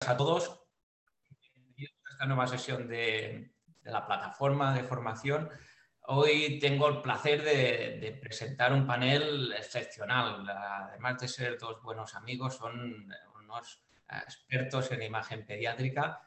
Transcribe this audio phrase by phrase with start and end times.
[0.00, 0.60] a todos.
[1.40, 3.50] Bienvenidos a esta nueva sesión de,
[3.84, 5.48] la plataforma de formación.
[6.02, 10.48] Hoy tengo el placer de, presentar un panel excepcional.
[10.48, 13.12] Además de ser dos buenos amigos, son
[13.42, 16.20] unos expertos en imagen pediátrica.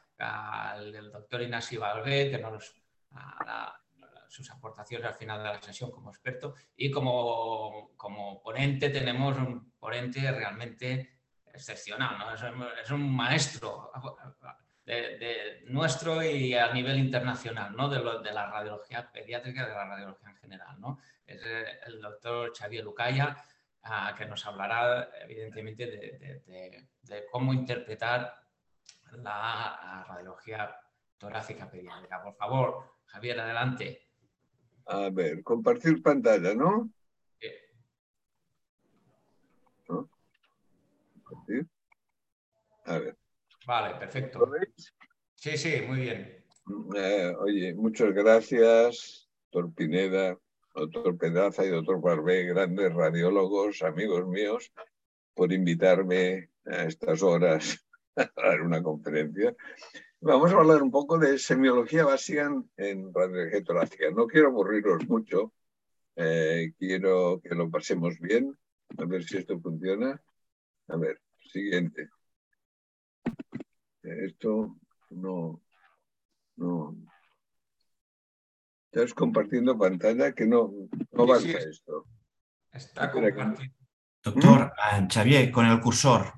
[0.76, 2.74] El doctor Ignacio Valvé, que nos
[3.12, 3.80] hará
[4.28, 6.54] sus aportaciones al final de la sesión como experto.
[6.76, 11.19] Y como, como ponente tenemos un ponente realmente
[11.52, 12.34] excepcional,
[12.82, 13.90] es, un maestro
[14.84, 17.88] de, nuestro y a nivel internacional, ¿no?
[17.88, 20.80] de, la radiología pediátrica, de la radiología en general.
[20.80, 20.98] ¿no?
[21.26, 23.36] Es eh, el doctor Xavier Lucaya,
[24.16, 28.34] que nos hablará evidentemente de, cómo interpretar
[29.12, 30.76] la radiología
[31.18, 32.22] torácica pediátrica.
[32.22, 34.08] Por favor, Javier, adelante.
[34.86, 36.90] A ver, compartir pantalla, ¿no?
[42.86, 43.16] A ver.
[43.66, 44.50] Vale, perfecto.
[45.34, 46.44] Sí, sí, muy bien.
[46.96, 50.38] Eh, oye, muchas gracias, doctor Pineda,
[50.74, 54.72] doctor Pedraza y doctor Barbé, grandes radiólogos, amigos míos,
[55.34, 59.54] por invitarme a estas horas a dar una conferencia.
[60.20, 64.10] Vamos a hablar un poco de semiología básica en, radiología torácica.
[64.10, 65.52] No quiero aburriros mucho,
[66.16, 68.56] eh, quiero que lo pasemos bien,
[68.98, 70.20] a ver si esto funciona.
[70.88, 71.20] A ver,
[71.50, 72.08] siguiente.
[74.02, 74.76] Esto
[75.10, 75.60] no,
[76.56, 76.96] no.
[78.90, 80.72] Estás compartiendo pantalla que no,
[81.12, 82.06] no avanza esto.
[82.72, 83.60] Está compartiendo.
[84.22, 84.70] Doctor ¿Mm?
[84.78, 86.34] ah, Xavier, con el cursor.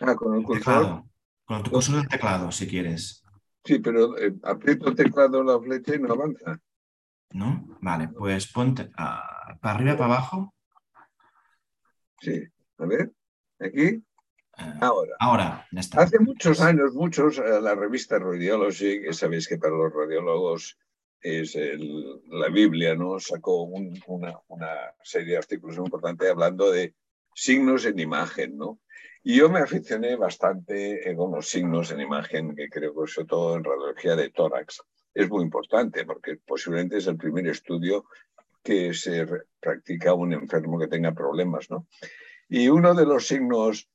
[0.00, 1.04] Ah, con el cursor.
[1.44, 3.22] Con el cursor del teclado, si quieres.
[3.64, 6.60] Sí, pero eh, aprieto el teclado la flecha y no avanza.
[7.30, 7.78] ¿No?
[7.80, 10.54] Vale, pues ponte ah, para arriba, para abajo.
[12.20, 12.42] Sí,
[12.78, 13.12] a ver,
[13.58, 14.05] aquí.
[14.80, 15.12] Ahora.
[15.18, 20.78] Ahora, Hace muchos años, muchos, eh, la revista Radiology, que sabéis que para los radiólogos
[21.20, 21.56] es
[22.28, 23.18] la Biblia, ¿no?
[23.18, 24.34] Sacó una,
[25.02, 26.94] serie de artículos muy importantes hablando de
[27.34, 28.80] signos en imagen, ¿no?
[29.22, 33.56] Y yo me aficioné bastante con los signos en imagen, que creo que sobre todo
[33.56, 34.82] en radiología de tórax
[35.12, 38.04] es muy importante, porque posiblemente es el primer estudio
[38.62, 39.26] que se
[39.60, 41.86] practica a un enfermo que tenga problemas, ¿no?
[42.48, 43.88] Y uno de los signos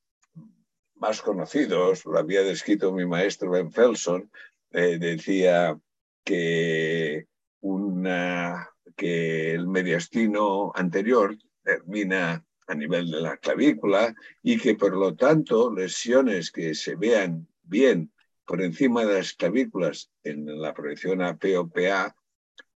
[1.02, 4.32] más conocidos, lo había descrito mi maestro Ben Felson,
[4.70, 5.78] eh, decía
[6.24, 7.26] que,
[7.62, 14.14] una, que el mediastino anterior termina a nivel de la clavícula
[14.44, 18.12] y que por lo tanto lesiones que se vean bien
[18.46, 22.16] por encima de las clavículas en la proyección AP o PA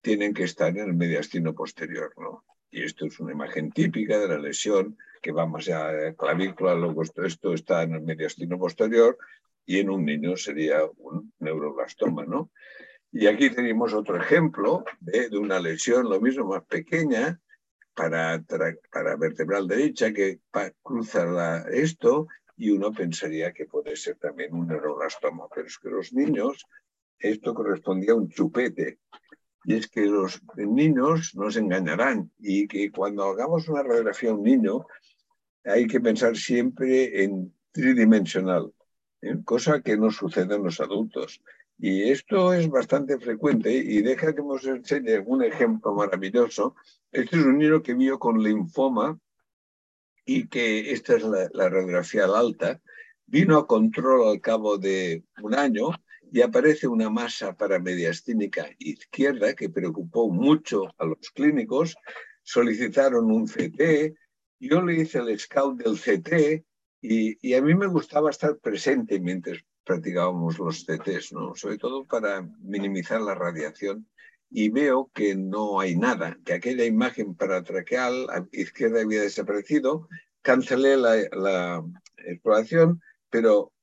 [0.01, 2.11] tienen que estar en el mediastino posterior.
[2.17, 2.43] ¿no?
[2.71, 6.75] Y esto es una imagen típica de la lesión que va más allá de clavícula,
[6.75, 9.17] luego esto, está en el mediastino posterior
[9.65, 12.51] y en un niño sería un neuroblastoma, ¿no?
[13.11, 17.39] Y aquí tenemos otro ejemplo de, una lesión, lo mismo, más pequeña,
[17.95, 18.43] para,
[18.91, 20.41] para vertebral derecha, que
[20.83, 26.13] cruza esto y uno pensaría que puede ser también un neuroblastoma, pero es que los
[26.13, 26.67] niños,
[27.17, 28.99] esto correspondía a un chupete.
[29.63, 34.43] Y es que los niños nos engañarán y que cuando hagamos una radiografía a un
[34.43, 34.85] niño,
[35.65, 38.71] hay que pensar siempre en tridimensional,
[39.21, 39.37] ¿eh?
[39.43, 41.41] cosa que no sucede en los adultos.
[41.77, 46.75] Y esto es bastante frecuente y deja que nos enseñe un ejemplo maravilloso.
[47.11, 49.19] Este es un niño que vio con linfoma
[50.25, 52.81] y que esta es la, la radiografía al alta.
[53.25, 55.89] Vino a control al cabo de un año
[56.31, 61.97] y aparece una masa paramediastínica izquierda que preocupó mucho a los clínicos.
[62.41, 64.15] Solicitaron un CT,
[64.59, 66.65] yo le hice el scout del CT
[67.01, 71.55] y, a mí me gustaba estar presente mientras practicábamos los CTs, ¿no?
[71.55, 74.07] sobre todo para minimizar la radiación.
[74.49, 80.07] Y veo que no hay nada, que aquella imagen paratraqueal izquierda había desaparecido.
[80.41, 81.83] Cancelé la, la
[82.17, 83.73] exploración, pero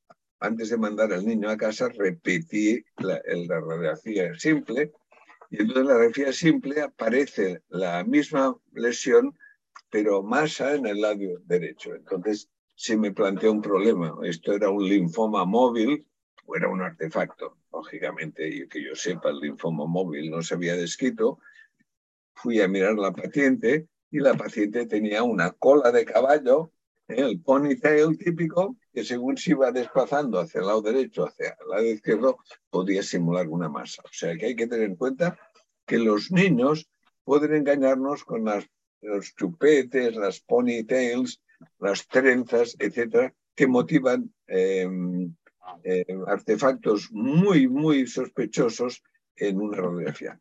[0.40, 4.92] antes de mandar al niño a casa repetí la, la radiografía simple
[5.50, 9.36] y entonces la radiografía simple aparece la misma lesión
[9.90, 11.94] pero masa en el lado derecho.
[11.94, 14.16] Entonces se me planteó un problema.
[14.24, 16.06] Esto era un linfoma móvil
[16.46, 17.58] o era un artefacto.
[17.72, 21.38] Lógicamente, y que yo sepa, el linfoma móvil no se había descrito.
[22.34, 26.72] Fui a mirar a la paciente y la paciente tenía una cola de caballo,
[27.08, 27.16] ¿eh?
[27.18, 31.84] el ponytail típico, que según se iba desplazando hacia el lado derecho, hacia el lado
[31.84, 32.38] izquierdo,
[32.70, 34.02] podía simular una masa.
[34.04, 35.38] O sea que hay que tener en cuenta
[35.86, 36.90] que los niños
[37.24, 38.68] pueden engañarnos con las
[39.02, 41.40] los chupetes, las ponytails,
[41.78, 45.34] las trenzas, etcétera, que motivan em,
[45.84, 49.02] eh, artefactos muy, muy sospechosos
[49.36, 50.40] en una radiografía.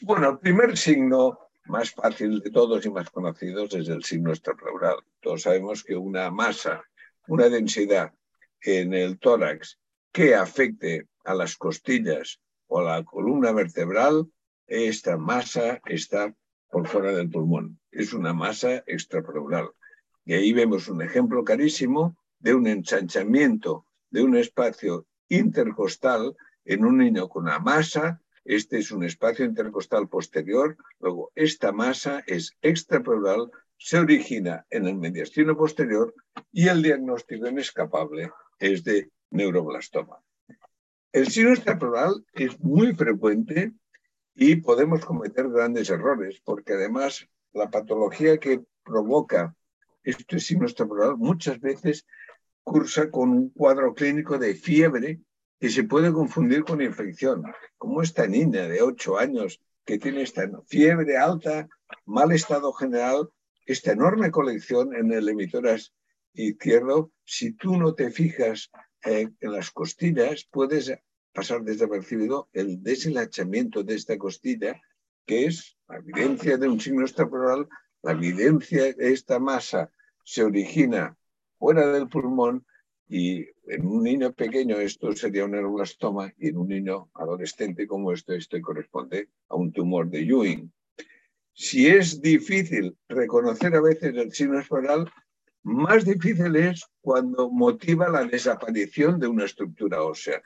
[0.00, 4.96] Bueno, el primer signo más fácil de todos y más conocidos es el signo extrapleural.
[5.20, 6.84] Todos sabemos que una masa,
[7.26, 8.12] una densidad
[8.60, 9.78] en el tórax
[10.12, 14.30] que afecte a las costillas o a la columna vertebral,
[14.66, 16.34] esta masa está
[16.70, 17.78] por fuera del pulmón.
[17.90, 19.70] Es una masa extrapleural.
[20.24, 26.98] Y ahí vemos un ejemplo carísimo de un ensanchamiento de un espacio intercostal en un
[26.98, 30.76] niño con una masa este es un espacio intercostal posterior.
[31.00, 36.14] Luego, esta masa es extrapleural, se origina en el mediastino posterior
[36.52, 38.30] y el diagnóstico inescapable
[38.60, 40.22] es de neuroblastoma.
[41.12, 43.72] El signo extrapleural es muy frecuente
[44.36, 49.56] y podemos cometer grandes errores porque además la patología que provoca
[50.04, 52.06] este signo extrapleural muchas veces
[52.62, 55.20] cursa con un cuadro clínico de fiebre
[55.58, 57.44] que se puede confundir con infección,
[57.78, 61.66] como esta niña de 8 años que tiene esta fiebre alta,
[62.04, 63.30] mal estado general,
[63.64, 65.94] esta enorme colección en el emitoras
[66.34, 68.70] izquierdo, si tú no te fijas
[69.04, 70.92] eh, en las costillas, puedes
[71.36, 74.80] pasar desapercibido el deshilachamiento de esta costilla,
[75.26, 77.68] que es la evidencia de un signo extrapleural,
[78.02, 79.92] la evidencia de esta masa
[80.24, 81.14] se origina
[81.58, 82.64] fuera del pulmón
[83.06, 88.12] y en un niño pequeño esto sería un neuroblastoma y en un niño adolescente como
[88.12, 90.72] esto, esto corresponde a un tumor de Ewing.
[91.52, 95.10] Si es difícil reconocer a veces el signo esporal,
[95.62, 100.42] más difícil es cuando motiva la desaparición de una estructura ósea.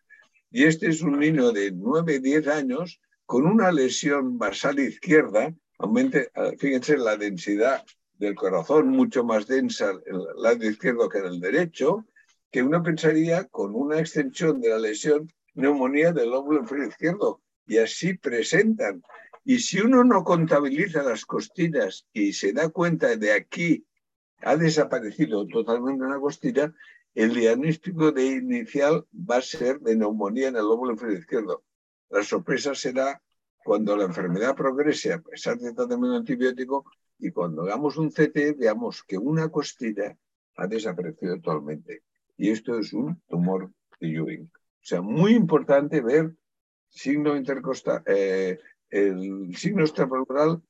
[0.50, 6.31] Y este es un niño de 9, 10 años con una lesión basal izquierda, aumente,
[6.58, 7.85] fíjense la densidad
[8.19, 12.05] del corazón, mucho más densa en el lado izquierdo que en el derecho,
[12.50, 17.79] que uno pensaría con una extensión de la lesión neumonía del lóbulo inferior izquierdo y
[17.79, 19.03] así presentan.
[19.44, 23.87] Y si uno no contabiliza las costillas y se da cuenta de aquí
[24.43, 26.75] ha desaparecido totalmente una costilla,
[27.15, 31.65] el diagnóstico de inicial va a ser de neumonía en el lóbulo inferior izquierdo.
[32.09, 33.23] La sorpresa será
[33.65, 36.85] cuando la enfermedad progrese a pesar de tratamiento antibiótico
[37.19, 40.17] y cuando hagamos un CT veamos que una costilla
[40.57, 42.03] ha desaparecido totalmente
[42.37, 43.71] y esto es un tumor
[44.01, 44.45] de Ewing.
[44.45, 46.35] O sea, muy importante ver
[46.89, 48.59] signo intercostal, eh,
[48.89, 50.63] el signo extrapleural,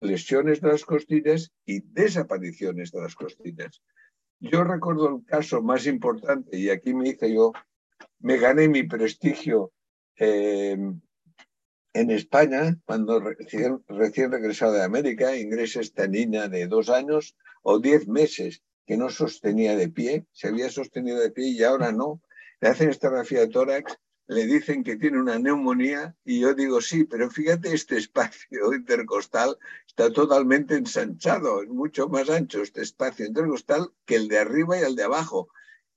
[0.00, 3.82] lesiones de las costillas y desapariciones de las costillas.
[4.40, 7.52] Yo recuerdo el caso más importante, y aquí me hice yo,
[8.18, 9.72] me gané mi prestigio
[10.18, 10.76] eh,
[11.92, 18.06] en España, cuando recién, regresado de América, ingresa esta niña de dos años o diez
[18.06, 22.20] meses que no sostenía de pie, se había sostenido de pie y ahora no.
[22.60, 23.96] Le hacen ecografía de tórax,
[24.28, 29.56] le dicen que tiene una neumonía y yo digo sí, pero fíjate, este espacio intercostal
[29.86, 34.82] está totalmente ensanchado, es mucho más ancho este espacio intercostal que el de arriba y
[34.82, 35.48] el de abajo.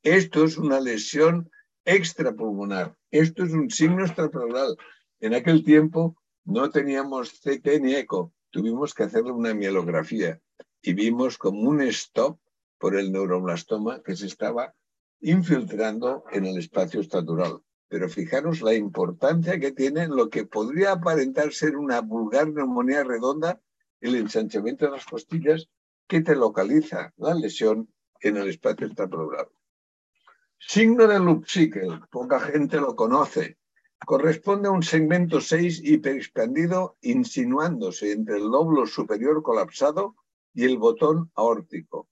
[0.04, 1.50] Esto es una lesión
[1.86, 4.78] extrapulmonar, esto es un signo extrapleural.
[5.20, 6.16] En aquel tiempo
[6.46, 10.40] no teníamos CT ni eco, tuvimos que hacerle una mielografía
[10.82, 12.40] y vimos como un stop
[12.78, 14.74] por el neuroblastoma que se estaba
[15.20, 17.62] infiltrando en el espacio estatural.
[17.90, 23.60] Pero fijaros la importancia que tiene lo que podría aparentar ser una vulgar neumonía redonda,
[24.00, 25.68] el ensanchamiento de las costillas
[26.08, 29.48] que te localiza la lesión en el espacio extrapleural.
[30.58, 33.58] Signo de Lupsikel, poca gente lo conoce.
[34.06, 40.16] Corresponde a un segmento 6 hiperexpandido insinuándose entre el lóbulo superior colapsado
[40.54, 42.08] y el botón aórtico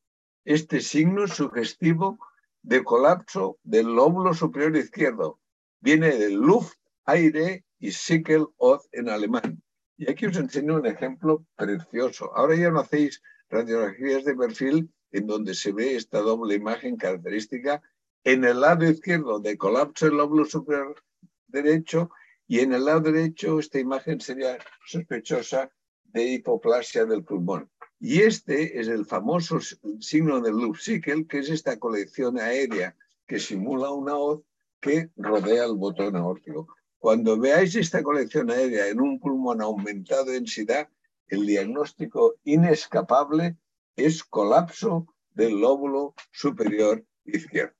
[0.47, 2.19] este signo sugestivo
[2.61, 5.41] de colapso del lóbulo superior izquierdo.
[5.87, 6.75] Viene del Luft,
[7.05, 9.63] aire y Sickel Oz en alemán.
[9.95, 12.29] Y aquí os enseño un ejemplo precioso.
[12.35, 17.81] Ahora ya no hacéis radiografías de perfil en donde se ve esta doble imagen característica
[18.25, 21.01] en el lado izquierdo de colapso del lóbulo superior
[21.47, 22.09] derecho
[22.47, 25.71] y en el lado derecho esta imagen sería sospechosa
[26.03, 27.71] de hipoplasia del pulmón.
[27.97, 29.59] Y este es el famoso
[30.01, 32.93] signo del Lupsikel, que es esta colección aérea
[33.25, 34.41] que simula una hoz
[34.79, 36.67] que rodea el botón aórtico.
[36.99, 40.89] Cuando veáis esta colección aérea en un pulmón aumentado de densidad,
[41.27, 43.57] el diagnóstico inescapable
[43.95, 47.75] es colapso del lóbulo superior izquierdo.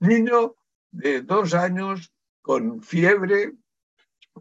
[0.00, 0.56] Niño
[0.90, 3.52] de dos años con fiebre,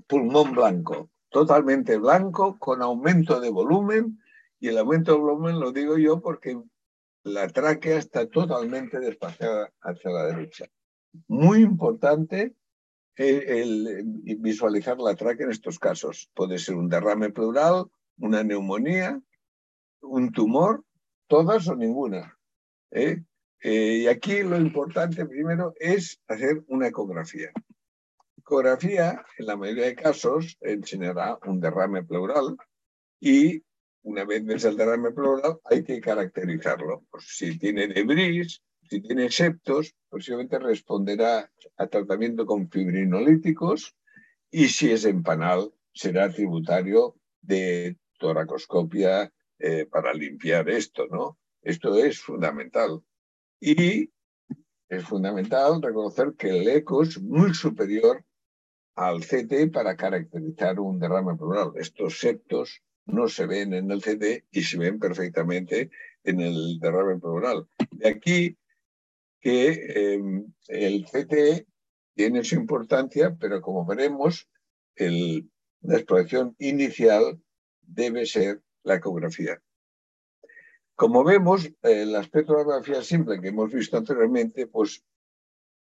[0.08, 4.20] pulmón blanco, totalmente blanco, con aumento de volumen,
[4.60, 6.60] y el aumento de volumen lo digo yo porque
[7.24, 10.66] la tráquea está totalmente despaciada hacia la derecha.
[11.28, 12.56] Muy importante
[13.16, 14.04] el,
[14.40, 16.30] visualizar la tráquea en estos casos.
[16.34, 17.86] Puede ser un derrame pleural,
[18.18, 19.22] una neumonía,
[20.02, 20.84] un tumor,
[21.28, 22.38] todas o ninguna.
[22.92, 23.24] ¿eh?
[23.62, 27.52] Eh, y aquí lo importante primero es hacer una ecografía.
[28.38, 32.58] Ecografía, en la mayoría de casos, enseñará un derrame pleural
[33.20, 33.64] y
[34.04, 37.06] una vez ves el derrame pleural hay que caracterizarlo.
[37.12, 38.62] Pues si tiene debris,
[38.92, 43.96] si tiene septos, posiblemente responderá a tratamiento con fibrinolíticos
[44.52, 51.40] y si es en panal, será tributario de toracoscopia eh, para limpiar esto, ¿no?
[51.62, 53.02] Esto es fundamental.
[53.62, 54.12] Y
[54.90, 58.26] es fundamental reconocer que el eco es muy superior
[58.96, 61.72] al CT para caracterizar un derrame pleural.
[61.76, 65.92] Estos septos no se ven en el CT y se ven perfectamente
[66.26, 67.70] en el derrame pleural.
[67.92, 68.58] De aquí
[69.42, 71.68] que em, el CTE
[72.14, 74.48] tiene su importancia, pero como veremos,
[74.96, 77.42] la exploración inicial
[77.82, 79.62] debe ser la ecografía.
[80.96, 85.04] Como vemos, el aspecto de la ecografía simple que hemos visto anteriormente, pues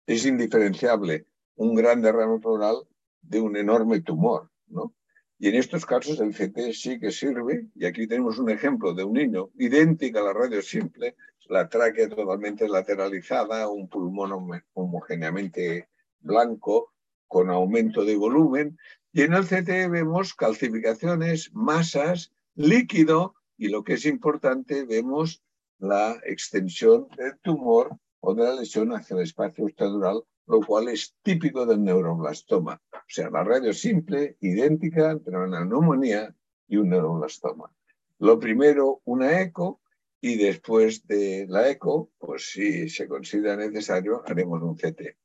[0.07, 2.77] es indiferenciable un gran derrame pleural
[3.21, 4.95] de un enorme tumor, ¿no?
[5.43, 9.03] Y en estos casos el CT sí que sirve, y aquí tenemos un ejemplo de
[9.03, 11.17] un niño idéntico a la radio simple,
[11.49, 15.89] la tráquea totalmente lateralizada, un pulmón homogéneamente
[16.21, 16.93] blanco
[17.27, 18.79] con aumento de volumen.
[19.13, 25.43] Y en el CT vemos calcificaciones, masas, líquido y lo que es importante, vemos
[25.81, 31.15] la extensión del tumor o de la lesión hacia el espacio estadural, lo cual es
[31.23, 32.81] típico del neuroblastoma.
[32.93, 36.35] O sea, la radio simple, idéntica entre una neumonía
[36.69, 37.73] y un neuroblastoma.
[38.19, 39.81] Lo primero, una eco,
[40.21, 45.17] y después de la eco, pues si se considera necesario, haremos un CT.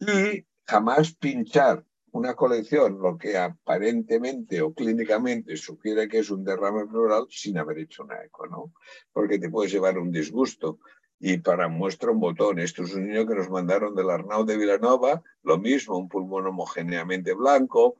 [0.00, 6.86] Y jamás pinchar una colección, lo que aparentemente o clínicamente sugiere que es un derrame
[6.86, 8.72] pleural sin haber hecho una eco, ¿no?
[9.12, 10.80] Porque te puedes llevar un disgusto.
[11.22, 14.56] Y para muestra un botón, esto es un niño que nos mandaron del Arnau de
[14.56, 17.98] Vilanova, lo mismo, un pulmón homogéneamente blanco,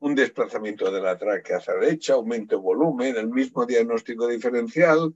[0.00, 5.14] un desplazamiento de la tráquea hacia la derecha, aumento de volumen, el mismo diagnóstico diferencial,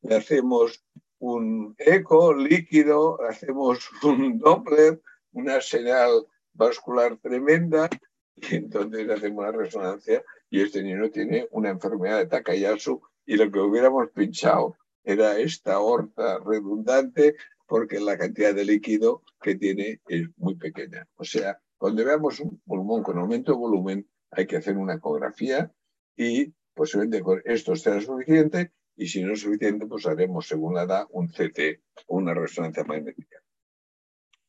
[0.00, 0.82] le hacemos
[1.18, 5.00] un eco líquido, hacemos un Doppler,
[5.32, 7.90] una señal vascular tremenda,
[8.34, 13.50] y entonces hacemos una resonancia y este niño tiene una enfermedad de Takayasu y lo
[13.50, 20.28] que hubiéramos pinchado era esta aorta redundante porque la cantidad de líquido que tiene es
[20.36, 21.06] muy pequeña.
[21.16, 25.70] O sea, cuando veamos un pulmón con aumento de volumen, hay que hacer una ecografía
[26.16, 30.84] y posiblemente con esto será suficiente y si no es suficiente, pues haremos, según la
[30.84, 33.38] edad, un CT o una resonancia magnética.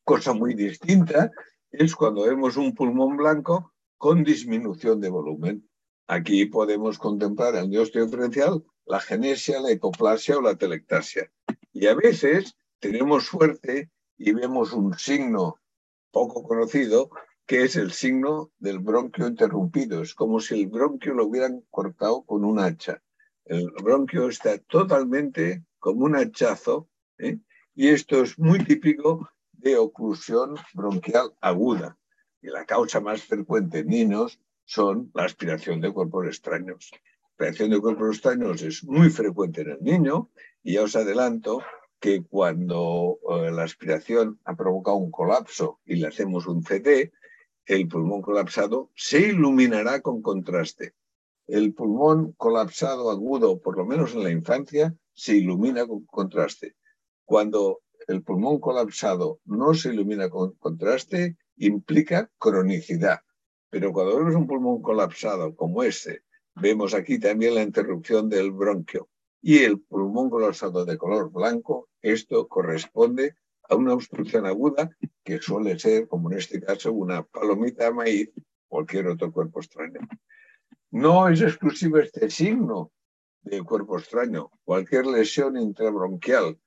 [0.04, 1.32] Cosa muy distinta
[1.70, 5.68] es cuando vemos un pulmón blanco con disminución de volumen.
[6.06, 11.30] Aquí podemos contemplar el dióxido diferencial, la genesia, la hipoplasia o la telectasia.
[11.72, 15.60] Y a veces tenemos suerte y vemos un signo
[16.10, 17.10] poco conocido
[17.46, 20.02] que es el signo del bronquio interrumpido.
[20.02, 23.02] Es como si el bronquio lo hubieran cortado con un hacha.
[23.44, 26.88] El bronquio está totalmente como un hachazo
[27.18, 27.38] ¿eh?
[27.74, 31.96] y esto es muy típico de oclusión bronquial aguda.
[32.42, 36.90] Y la causa más frecuente en niños son la aspiración de cuerpos extraños.
[37.38, 40.30] Aspiración de cuerpos extraños es muy frecuente en el niño
[40.62, 41.62] y ya os adelanto
[42.00, 47.12] que cuando eh, la aspiración ha provocado un colapso y le hacemos un CT,
[47.66, 50.94] el pulmón colapsado se iluminará con contraste
[51.46, 56.76] el pulmón colapsado agudo, por lo menos en la infancia, se ilumina con contraste.
[57.24, 63.20] Cuando el pulmón colapsado no se ilumina con contraste, implica cronicidad.
[63.70, 66.22] Pero cuando vemos un pulmón colapsado como este,
[66.56, 69.08] vemos aquí también la interrupción del bronquio
[69.42, 73.36] y el pulmón colapsado de color blanco, esto corresponde
[73.68, 74.90] a una obstrucción aguda
[75.22, 78.30] que suele ser, como en este caso, una palomita maíz,
[78.68, 80.00] cualquier otro cuerpo extraño.
[80.90, 82.90] No es exclusivo este signo
[83.42, 84.50] de cuerpo extraño.
[84.64, 86.58] Cualquier lesión intrabronquial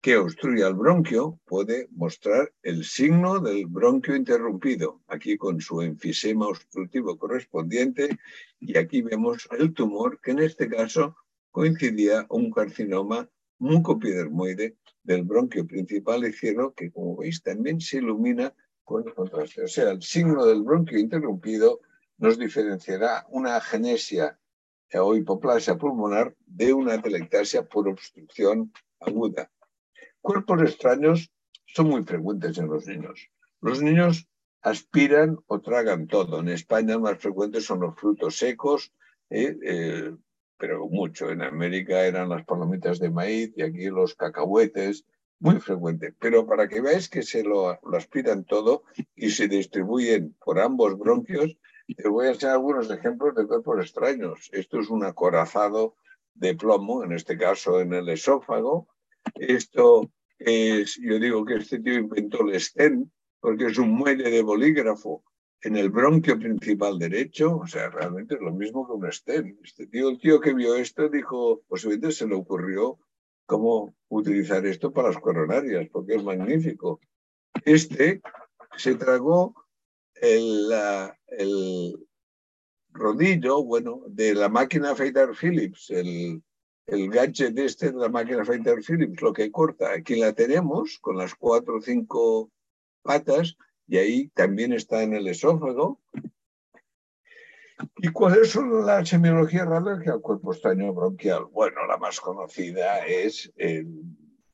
[0.00, 6.46] que obstruya el bronquio puede mostrar el signo del bronquio interrumpido, aquí con su enfisema
[6.46, 8.16] obstructivo correspondiente,
[8.60, 11.16] y aquí vemos el tumor que en este caso
[11.50, 13.28] coincidía un carcinoma
[13.58, 19.64] mucopidermoide del bronquio principal izquierdo, que como veis también se ilumina con el contraste.
[19.64, 21.80] O sea, el signo del bronquio interrumpido
[22.18, 24.38] nos diferenciará una agenesia
[24.94, 29.50] o hipoplasia pulmonar de una telectasia por obstrucción aguda.
[30.20, 31.30] Cuerpos extraños
[31.66, 33.30] son muy frecuentes en los niños.
[33.60, 34.28] Los niños
[34.62, 36.40] aspiran o tragan todo.
[36.40, 38.92] En España más frecuentes son los frutos secos,
[39.30, 39.56] ¿eh?
[39.62, 40.16] Eh,
[40.58, 41.30] pero mucho.
[41.30, 45.04] En América eran las palomitas de maíz y aquí los cacahuetes,
[45.40, 46.14] muy frecuente.
[46.18, 48.82] Pero para que veáis que se lo, aspiran todo
[49.14, 51.56] y se distribuyen por ambos bronquios,
[51.96, 54.50] te voy a hacer algunos ejemplos de cuerpos extraños.
[54.52, 55.94] Esto es un acorazado
[56.34, 58.88] de plomo, en este caso en el esófago.
[59.34, 63.08] Esto es, yo digo que este tío inventó el stent
[63.40, 65.24] porque es un muelle de bolígrafo
[65.60, 69.58] en el bronquio principal derecho, o sea, realmente es lo mismo que un stent.
[69.64, 72.98] Este tío, el tío que vio esto dijo, posiblemente se le ocurrió
[73.46, 77.00] cómo utilizar esto para las coronarias, porque es magnífico.
[77.64, 78.20] Este
[78.76, 79.54] se tragó
[80.14, 80.70] el,
[81.26, 82.06] el
[82.90, 86.42] rodillo, bueno, de la máquina afeitar Philips, el,
[86.88, 89.92] el gadget este de la máquina afeitar Philips, lo que corta.
[89.92, 92.50] Aquí la tenemos con las cuatro o cinco
[93.02, 96.00] patas y ahí también está en el esófago.
[97.98, 101.44] ¿Y cuáles son las semiologías radiológicas del cuerpo extraño bronquial?
[101.52, 104.02] Bueno, la más conocida es el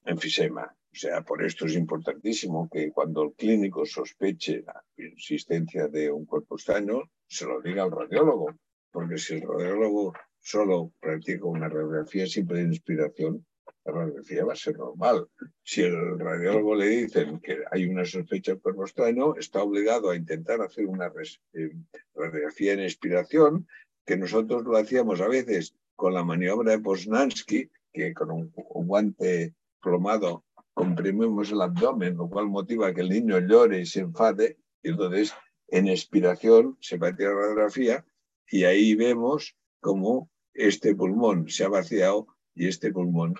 [0.04, 0.76] enfisema.
[0.92, 6.24] O sea, por esto es importantísimo que cuando el clínico sospeche la existencia de un
[6.24, 8.54] cuerpo extraño, se lo diga al radiólogo,
[8.90, 10.12] porque si el radiólogo
[10.44, 13.46] solo practica una radiografía simple de inspiración,
[13.84, 15.26] la radiografía va a ser normal.
[15.62, 20.86] Si el radiólogo le dicen que hay una sospecha extraño, está obligado a intentar hacer
[20.86, 21.70] una eh,
[22.14, 23.66] radiografía en expiración,
[24.04, 29.54] que nosotros lo hacíamos a veces con la maniobra de Posnansky, que con un, guante
[29.80, 34.90] plomado comprimimos el abdomen, lo cual motiva que el niño llore y se enfade, y
[34.90, 35.32] entonces
[35.68, 38.04] en expiración se va a radiografía
[38.50, 43.34] y ahí vemos cómo este pulmón se ha vaciado y este pulmón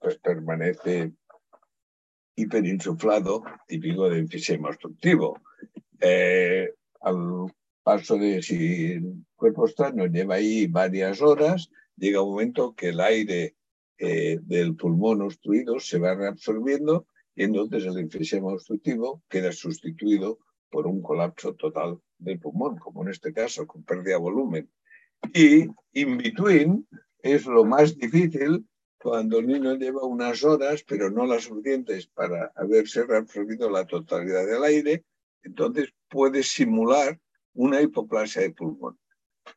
[0.00, 1.12] pues permanece
[2.34, 5.40] hiperinsuflado, típico de enfisema obstructivo.
[6.00, 7.52] Eh, al
[7.82, 13.00] paso de si el cuerpo extraño lleva ahí varias horas, llega un momento que el
[13.00, 13.56] aire
[13.98, 20.38] eh, del pulmón obstruido se va reabsorbiendo y entonces el enfisema obstructivo queda sustituido
[20.70, 24.70] por un colapso total del pulmón, como en este caso, con pérdida de volumen.
[25.34, 26.86] Y in between
[27.22, 28.66] es lo más difícil
[28.98, 34.46] cuando el niño lleva unas horas, pero no las suficientes para haberse reabsorbido la totalidad
[34.46, 35.04] del aire,
[35.42, 37.18] entonces puede simular
[37.54, 38.98] una hipoplasia de pulmón.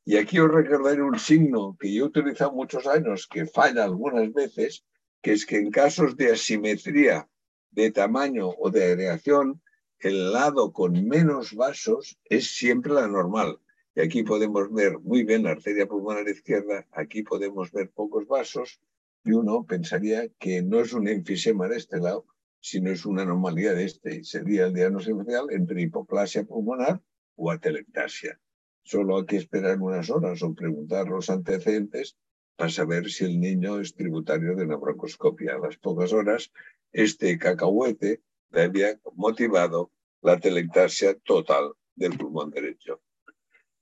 [0.05, 4.31] Y aquí os recordaré un signo que yo he utilizado muchos años, que falla algunas
[4.31, 4.85] veces,
[5.21, 7.27] que es que en casos de asimetría
[7.71, 9.61] de tamaño o de agregación,
[9.99, 13.59] el lado con menos vasos es siempre la normal.
[13.93, 18.79] Y aquí podemos ver muy bien la arteria pulmonar izquierda, aquí podemos ver pocos vasos,
[19.23, 22.25] y uno pensaría que no es un enfisema de este lado,
[22.61, 24.23] sino es una anomalía de este.
[24.23, 27.01] Sería el diagnóstico entre hipoplasia pulmonar
[27.35, 28.39] o atelectasia.
[28.83, 32.17] Solo hay que esperar unas horas o preguntar los antecedentes
[32.55, 35.55] para saber si el niño es tributario de una broncoscopia.
[35.55, 36.51] A las pocas horas,
[36.91, 43.01] este cacahuete le había motivado la atelectasia total del pulmón derecho.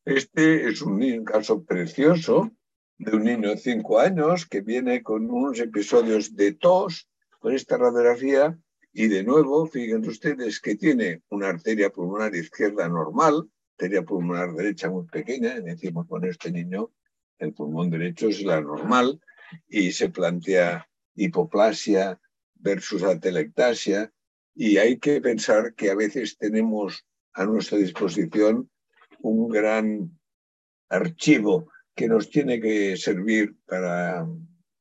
[0.05, 2.51] Este es un caso precioso
[2.97, 7.09] de un niño de cinco años que viene con unos episodios de tos
[7.39, 8.57] con esta radiografía
[8.91, 14.89] y de nuevo, fíjense ustedes que tiene una arteria pulmonar izquierda normal, arteria pulmonar derecha
[14.89, 16.91] muy pequeña, decimos con este niño
[17.37, 19.19] el pulmón derecho es la normal
[19.67, 22.19] y se plantea hipoplasia
[22.55, 24.11] versus atelectasia
[24.55, 28.69] y hay que pensar que a veces tenemos a nuestra disposición
[29.21, 30.19] un gran
[30.89, 34.27] archivo que nos tiene que servir para,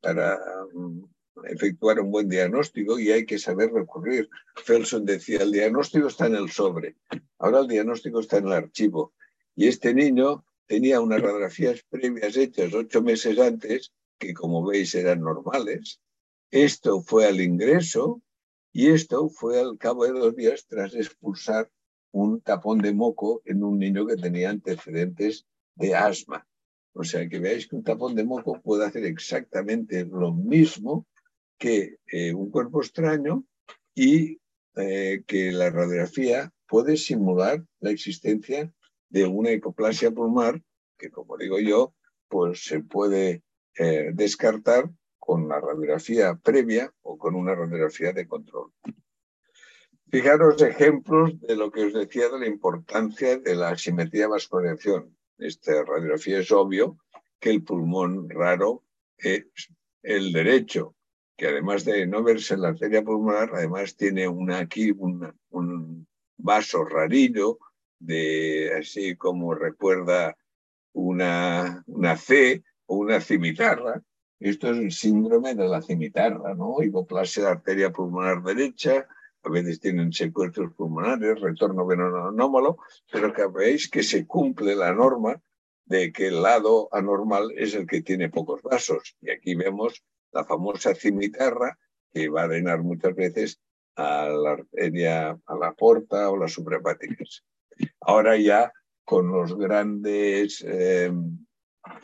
[0.00, 0.38] para
[0.72, 1.02] mm,
[1.44, 4.28] efectuar un buen diagnóstico y hay que saber recurrir.
[4.64, 6.96] Felson decía, el diagnóstico está en el sobre,
[7.38, 9.14] ahora el diagnóstico está en el archivo.
[9.54, 15.20] Y este niño tenía unas radiografías previas hechas ocho meses antes, que como veis eran
[15.20, 16.00] normales.
[16.50, 18.22] Esto fue al ingreso
[18.72, 21.70] y esto fue al cabo de dos días tras expulsar
[22.12, 26.46] un tapón de moco en un niño que tenía antecedentes de asma.
[26.92, 31.06] O sea, que veáis que un tapón de moco puede hacer exactamente lo mismo
[31.58, 33.44] que eh, un cuerpo extraño
[33.94, 34.40] y
[34.76, 38.72] eh, que la radiografía puede simular la existencia
[39.08, 40.62] de una hipoplasia pulmonar
[40.98, 41.94] que, como digo yo,
[42.28, 43.42] pues se puede
[43.76, 48.72] eh, descartar con la radiografía previa o con una radiografía de control.
[50.10, 55.84] Fijaros ejemplos de lo que os decía de la importancia de la asimetría vascularización esta
[55.84, 56.98] radiografía es obvio
[57.38, 58.84] que el pulmón raro
[59.16, 59.46] es
[60.02, 60.96] el derecho,
[61.36, 66.84] que además de no verse en la arteria pulmonar, además tiene una aquí un, vaso
[66.84, 67.58] rarillo,
[68.00, 70.36] de así como recuerda
[70.92, 74.02] una, una C o una cimitarra.
[74.40, 76.80] Esto es el síndrome de la cimitarra, ¿no?
[76.80, 79.08] Hipoplasia de arteria pulmonar derecha,
[79.48, 82.78] a veces tienen secuestros pulmonares, retorno venoso anómalo,
[83.10, 85.40] pero que veis que se cumple la norma
[85.86, 89.16] de que el lado anormal es el que tiene pocos vasos.
[89.22, 91.78] Y aquí vemos la famosa cimitarra,
[92.12, 93.60] que va a drenar muchas veces
[93.96, 97.44] a la arteria, a la porta o las suprahepáticas.
[98.00, 98.72] Ahora ya
[99.04, 101.10] con los grandes eh,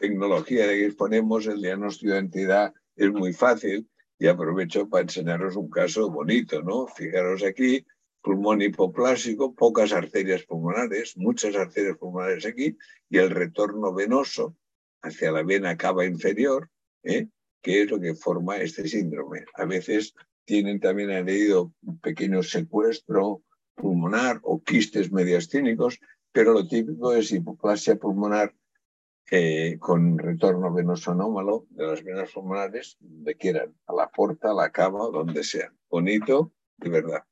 [0.00, 3.86] tecnologías que disponemos, el diagnóstico de entidad es muy fácil
[4.18, 6.86] y aprovecho para enseñaros un caso bonito, ¿no?
[6.86, 7.84] Fijaros aquí,
[8.22, 12.76] pulmón hipoplásico, pocas arterias pulmonares, muchas arterias pulmonares aquí
[13.10, 14.56] y el retorno venoso
[15.02, 16.70] hacia la vena cava inferior,
[17.02, 17.28] ¿eh?
[17.60, 19.44] que es lo que forma este síndrome.
[19.54, 23.42] A veces tienen también añadido un pequeño secuestro
[23.74, 25.98] pulmonar o quistes mediastínicos,
[26.32, 28.54] pero lo típico es hipoplasia pulmonar
[29.80, 34.70] con retorno venoso anómalo de las venas pulmonares, donde quieran, a la porta, a la
[34.70, 35.72] cama, donde sea.
[35.88, 37.24] Bonito, de verdad.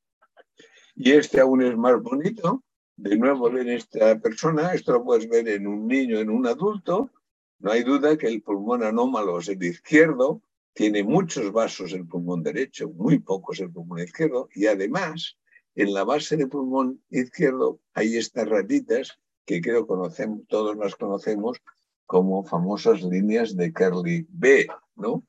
[0.94, 2.62] Y este aún es más bonito.
[2.96, 7.10] De nuevo ven esta persona, esto lo puedes ver en un niño, en un adulto.
[7.58, 10.42] No hay duda que el pulmón anómalo es el izquierdo,
[10.74, 15.38] tiene muchos vasos el pulmón derecho, muy pocos el pulmón izquierdo, y además
[15.74, 21.60] en la base del pulmón izquierdo hay estas ratitas que creo conocemos, todos las conocemos
[22.12, 25.24] como famosas líneas de Kerley B, ¿no?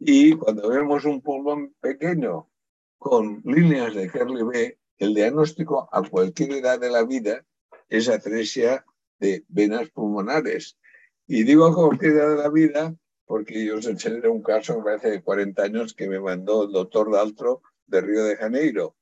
[0.00, 2.48] Y cuando vemos un pulmón pequeño
[2.96, 7.44] con líneas de Kerley B, el diagnóstico a cualquier edad de la vida
[7.90, 8.86] es atresia
[9.18, 10.78] de venas pulmonares.
[11.26, 15.20] Y digo a cualquier edad de la vida porque yo os enseñaré un caso hace
[15.20, 18.96] 40 años que me mandó el doctor Daltro de Río de Janeiro.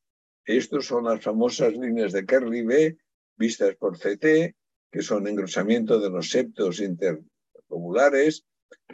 [0.44, 2.98] Estos son las famosas líneas de Kerley B
[3.36, 4.56] vistas por CT,
[4.92, 8.44] que son engrosamiento de los septos interlobulares,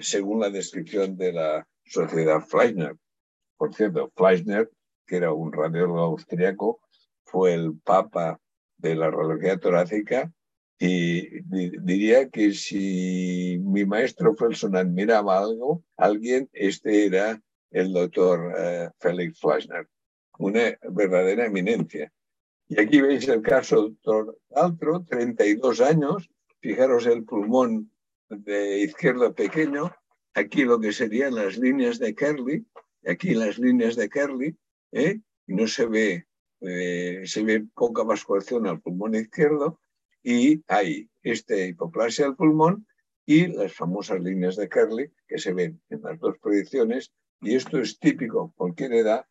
[0.01, 2.97] según la descripción de la sociedad Fleischner.
[3.57, 4.71] Por cierto, Fleischner,
[5.07, 6.81] que era un radiólogo austriaco,
[7.25, 8.41] fue el papa
[8.77, 10.33] de la radiología torácica
[10.79, 18.91] y diría que si mi maestro Felson admiraba algo, alguien, este era el doctor uh,
[19.01, 19.89] Felix Fleischner,
[20.39, 22.13] una verdadera eminencia.
[22.69, 27.91] Y aquí veis el caso doctor Altro, 32 años, fijaros el pulmón
[28.29, 29.91] de izquierdo pequeño,
[30.35, 32.67] aquí lo que serían las líneas de Kerley,
[33.07, 34.57] aquí las líneas de Kerley,
[34.93, 35.21] ¿eh?
[35.47, 36.27] no se ve,
[36.61, 39.81] eh, se ve poca vasculación al pulmón izquierdo,
[40.23, 42.87] y hay esta hipoplasia del pulmón
[43.25, 47.13] y las famosas líneas de Kerley que se ven en las dos proyecciones.
[47.41, 49.25] Y esto es típico cualquier edad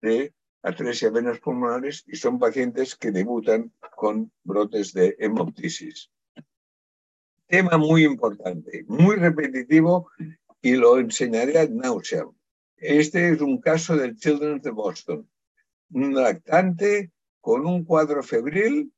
[0.00, 0.32] de
[0.62, 6.10] atresia venas pulmonares y son pacientes que debutan con brotes de hemoptisis.
[7.46, 10.10] Tema muy importante, muy repetitivo
[10.62, 12.32] y lo enseñaré ad nauseam.
[12.76, 15.28] Este es un caso del Children's de Boston.
[15.92, 18.92] Un lactante con un cuadro febril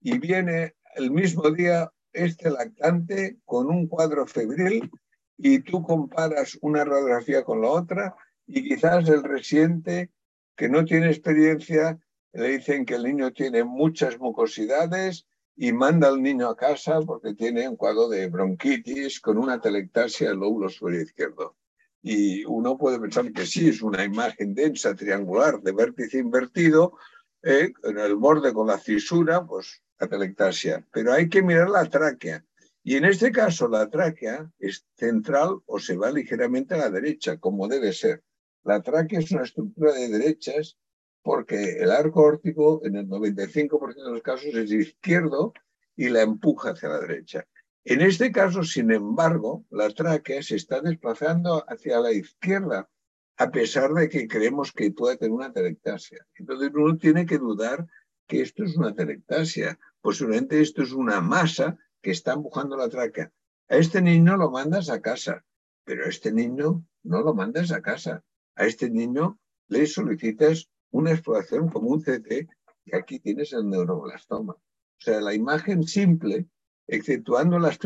[0.00, 4.90] y viene el mismo día este lactante con un cuadro febril
[5.38, 8.14] y tú comparas una radiografía con la otra
[8.46, 10.10] y quizás el residente
[10.56, 11.98] que no tiene experiencia
[12.32, 17.34] le dicen que el niño tiene muchas mucosidades y manda al niño a casa porque
[17.34, 21.56] tiene un cuadro de bronquitis con una telectasia del lóbulo superior izquierdo.
[22.00, 26.96] Y uno puede pensar que sí, es una imagen densa, triangular, de vértice invertido,
[27.42, 32.44] eh, en el borde con la cisura, pues telectasia, pero hay que mirar la tráquea.
[32.84, 37.38] Y en este caso la tráquea es central o se va ligeramente a la derecha,
[37.38, 38.22] como debe ser.
[38.64, 40.76] La tráquea es una estructura de derechas
[41.22, 45.52] porque el arco órtico en el 95% de los casos es izquierdo
[45.96, 47.46] y la empuja hacia la derecha.
[47.84, 52.88] En este caso, sin embargo, la tráquea se está desplazando hacia la izquierda,
[53.36, 56.26] a pesar de que creemos que puede tener una telectasia.
[56.34, 57.86] Entonces uno tiene que dudar
[58.26, 63.32] que esto es una telectasia posiblemente esto es una masa que está empujando la tráquea.
[63.68, 65.44] A este niño lo mandas a casa,
[65.84, 68.22] pero a este niño no lo mandas a casa.
[68.56, 69.38] A este niño
[69.68, 72.48] le solicitas una exploración como un CT
[72.84, 74.52] y aquí tienes el neuroblastoma.
[74.52, 76.46] O sea, la imagen simple,
[76.86, 77.76] exceptuando la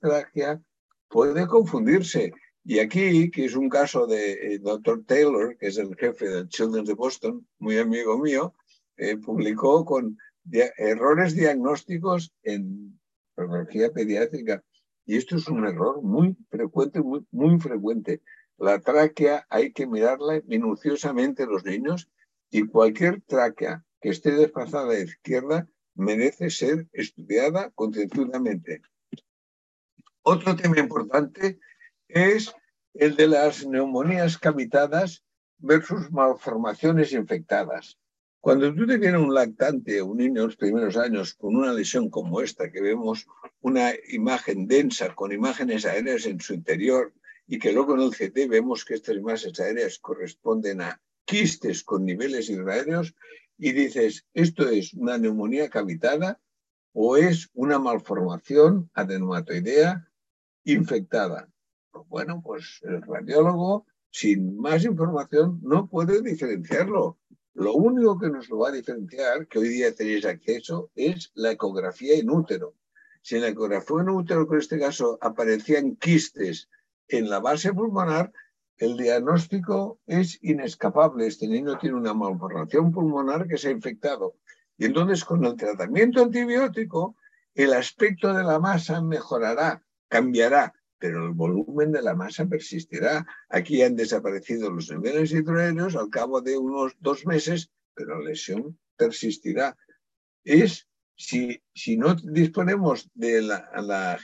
[0.00, 0.60] tráquea,
[1.08, 2.32] puede confundirse.
[2.64, 5.04] Y aquí, que es un caso de eh, Dr.
[5.04, 8.54] Taylor, que es el jefe del Children's de Boston, muy amigo mío,
[8.96, 10.18] eh, publicó con
[10.76, 12.98] errores diagnósticos en
[13.36, 14.62] neurología pediátrica.
[15.06, 18.20] Y esto es un error muy frecuente, muy, muy frecuente.
[18.60, 22.10] La tráquea hay que mirarla minuciosamente los niños
[22.50, 28.82] y cualquier tráquea que esté desplazada a la izquierda merece ser estudiada concienzudamente.
[30.20, 31.58] Otro tema importante
[32.06, 32.54] es
[32.92, 35.24] el de las neumonías cavitadas
[35.56, 37.98] versus malformaciones infectadas.
[38.40, 42.10] Cuando tú te viene un lactante, un niño en los primeros años, con una lesión
[42.10, 43.26] como esta, que vemos
[43.62, 47.14] una imagen densa con imágenes aéreas en su interior
[47.52, 52.04] y que luego en el CT vemos que estas imágenes aéreas corresponden a quistes con
[52.04, 53.12] niveles hidroaéreos
[53.58, 56.40] y dices, ¿esto es una neumonía cavitada
[56.92, 60.08] o es una malformación adenomatoidea
[60.62, 61.48] infectada?
[61.90, 67.18] Pues bueno, pues el radiólogo, sin más información, no puede diferenciarlo.
[67.54, 71.50] Lo único que nos lo va a diferenciar, que hoy día tenéis acceso, es la
[71.50, 72.76] ecografía in útero.
[73.22, 76.68] Si en la ecografía in útero, en este caso, aparecían quistes
[77.10, 78.32] en la base pulmonar,
[78.78, 81.26] el diagnóstico es inescapable.
[81.26, 84.36] Este niño tiene una malformación pulmonar que se ha infectado.
[84.78, 87.16] Y entonces con el tratamiento antibiótico,
[87.54, 93.26] el aspecto de la masa mejorará, cambiará, pero el volumen de la masa persistirá.
[93.48, 98.78] Aquí han desaparecido los niveles hidroaéreos al cabo de unos dos meses, pero la lesión
[98.96, 99.76] persistirá.
[100.44, 100.88] Es
[101.20, 104.18] si, si no disponemos de la,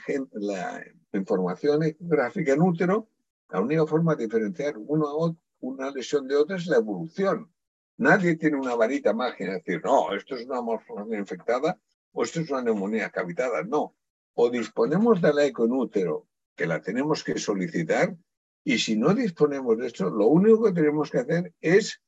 [1.13, 3.07] información gráfica en útero,
[3.49, 7.51] la única forma de diferenciar una lesión de otra es la evolución.
[7.97, 11.79] Nadie tiene una varita mágica, decir, no, esto es una malformación infectada
[12.13, 13.63] o esto es una neumonía cavitada.
[13.63, 13.95] No.
[14.33, 18.15] O disponemos de la eco en útero, que la tenemos que solicitar,
[18.63, 22.01] y si no disponemos de esto, lo único que tenemos que hacer es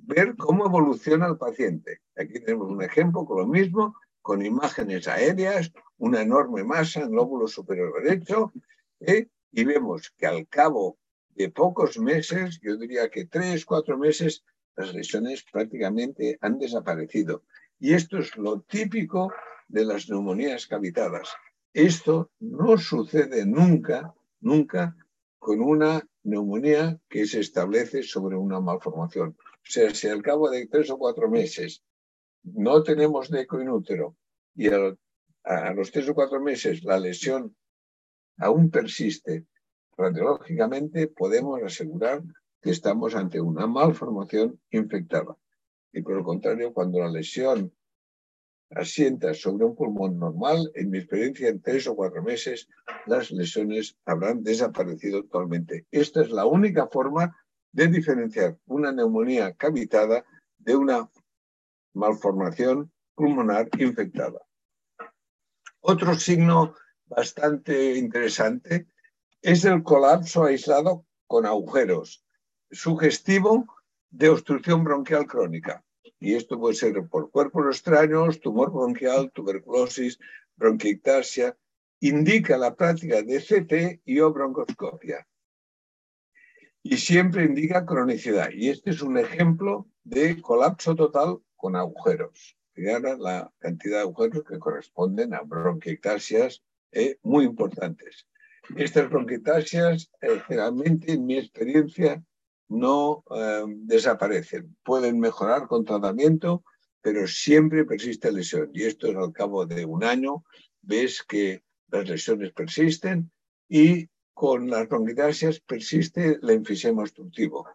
[0.00, 2.00] ver cómo evoluciona el paciente.
[2.16, 7.46] Aquí tenemos un ejemplo con lo mismo, con imágenes aéreas, una enorme masa en lóbulo
[7.46, 8.52] superior derecho,
[9.00, 9.28] ¿eh?
[9.52, 10.98] y vemos que al cabo
[11.34, 14.44] de pocos meses, yo diría que tres, cuatro meses,
[14.76, 17.44] las lesiones prácticamente han desaparecido.
[17.78, 19.32] Y esto es lo típico
[19.68, 21.30] de las neumonías cavitadas.
[21.72, 24.96] Esto no sucede nunca, nunca
[25.38, 29.36] con una neumonía que se establece sobre una malformación.
[29.40, 31.82] O sea, si al cabo de tres o cuatro meses
[32.42, 34.16] no tenemos neco inútero
[34.54, 37.56] y a los tres o cuatro meses la lesión
[38.38, 39.46] aún persiste
[39.96, 42.22] radiológicamente, podemos asegurar
[42.62, 45.36] que estamos ante una malformación infectada.
[45.92, 47.72] Y por el contrario, cuando la lesión
[48.70, 52.68] asienta sobre un pulmón normal, en mi experiencia, en tres o cuatro meses,
[53.06, 55.86] las lesiones habrán desaparecido totalmente.
[55.90, 57.36] Esta es la única forma
[57.72, 60.24] de diferenciar una neumonía cavitada
[60.58, 61.10] de una
[61.94, 64.40] malformación pulmonar infectada.
[65.80, 66.74] Otro signo
[67.06, 68.86] bastante interesante
[69.42, 72.24] es el colapso aislado con agujeros,
[72.70, 73.66] sugestivo
[74.10, 75.84] de obstrucción bronquial crónica.
[76.18, 80.18] Y esto puede ser por cuerpos extraños, tumor bronquial, tuberculosis,
[80.56, 81.56] bronquiectasia.
[82.00, 85.26] Indica la práctica de CT y o broncoscopia.
[86.82, 88.50] Y siempre indica cronicidad.
[88.50, 92.56] Y este es un ejemplo de colapso total con agujeros.
[92.72, 98.26] Fíjate la cantidad de agujeros que corresponden a bronquiectasias eh, muy importantes.
[98.76, 102.22] Estas bronquitasias eh, generalmente, en mi experiencia,
[102.68, 104.76] no eh, desaparecen.
[104.82, 106.64] Pueden mejorar con tratamiento,
[107.02, 108.70] pero siempre persiste lesión.
[108.72, 110.44] Y esto es al cabo de un año,
[110.80, 113.30] ves que las lesiones persisten
[113.68, 117.68] y con las bronquitasias persiste el enfisema obstructivo.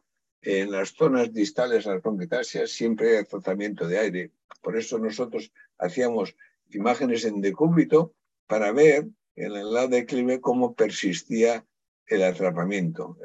[0.45, 4.31] En las zonas distales de las bronquitasias siempre hay tratamiento de aire.
[4.61, 6.35] Por eso nosotros hacíamos
[6.69, 8.13] imágenes en decúbito
[8.45, 11.65] para ver en el lado de declive cómo persistía
[12.05, 13.17] el atrapamiento.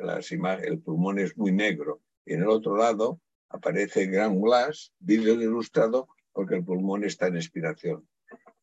[0.62, 6.08] el pulmón es muy negro y en el otro lado aparece gran glass, vidrio ilustrado,
[6.32, 8.08] porque el pulmón está en expiración.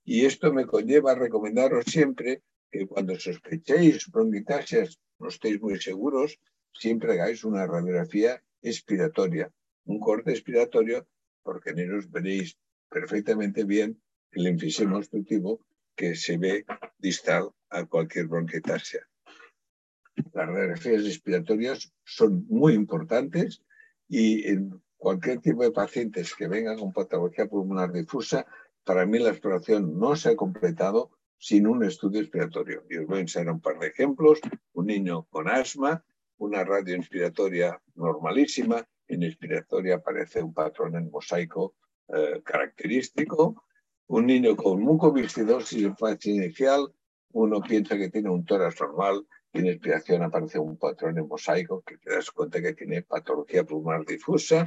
[0.03, 2.41] Y esto me conlleva a recomendaros siempre
[2.71, 6.39] que cuando sospechéis bronquitasias, no estéis muy seguros,
[6.73, 9.51] siempre hagáis una radiografía expiratoria,
[9.85, 11.07] un corte expiratorio,
[11.43, 12.57] porque en ellos veréis
[12.89, 14.01] perfectamente bien
[14.31, 15.61] el enfisema obstructivo
[15.95, 16.65] que se ve
[16.97, 19.07] distal a cualquier bronquitasia.
[20.33, 23.61] Las radiografías respiratorias son muy importantes
[24.07, 28.45] y en cualquier tipo de pacientes que vengan con patología pulmonar difusa,
[28.83, 32.83] para mí la exploración no se ha completado sin un estudio respiratorio.
[32.89, 34.39] Y os voy a enseñar un par de ejemplos.
[34.73, 36.03] Un niño con asma,
[36.37, 41.75] una radio inspiratoria normalísima, en inspiratoria aparece un patrón en mosaico
[42.09, 43.63] eh, característico,
[44.07, 46.93] un niño con mucoviscidosis en fase inicial,
[47.33, 49.25] uno piensa que tiene un tórax normal.
[49.53, 53.63] Y en expiración aparece un patrón en mosaico que te das cuenta que tiene patología
[53.63, 54.65] pulmonar difusa.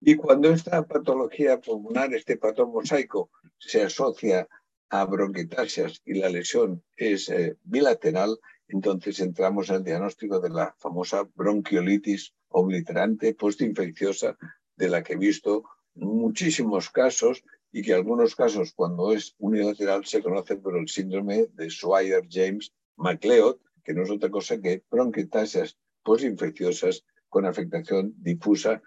[0.00, 4.48] Y cuando esta patología pulmonar, este patrón mosaico, se asocia
[4.90, 11.28] a bronquitasias y la lesión es eh, bilateral, entonces entramos al diagnóstico de la famosa
[11.34, 14.36] bronquiolitis obliterante postinfecciosa,
[14.76, 20.22] de la que he visto muchísimos casos y que algunos casos, cuando es unilateral, se
[20.22, 27.46] conoce por el síndrome de Swire-James-McLeod, que no es otra cosa que bronquitasias postinfecciosas con
[27.46, 28.80] afectación difusa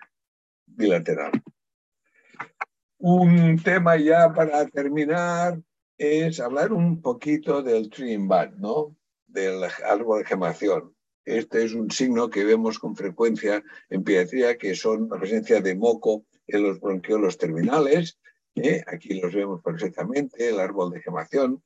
[0.66, 1.32] bilateral.
[3.00, 5.62] Un tema ya para terminar
[5.98, 8.18] es hablar un poquito del tree
[8.58, 8.96] ¿no?
[9.28, 10.96] Del árbol de gemación.
[11.26, 15.76] Este es un signo que vemos con frecuencia en pediatría, que son la presencia de
[15.76, 18.18] moco en los bronquiolos terminales.
[18.56, 18.82] ¿eh?
[18.88, 21.62] Aquí los vemos perfectamente, el árbol de gemación.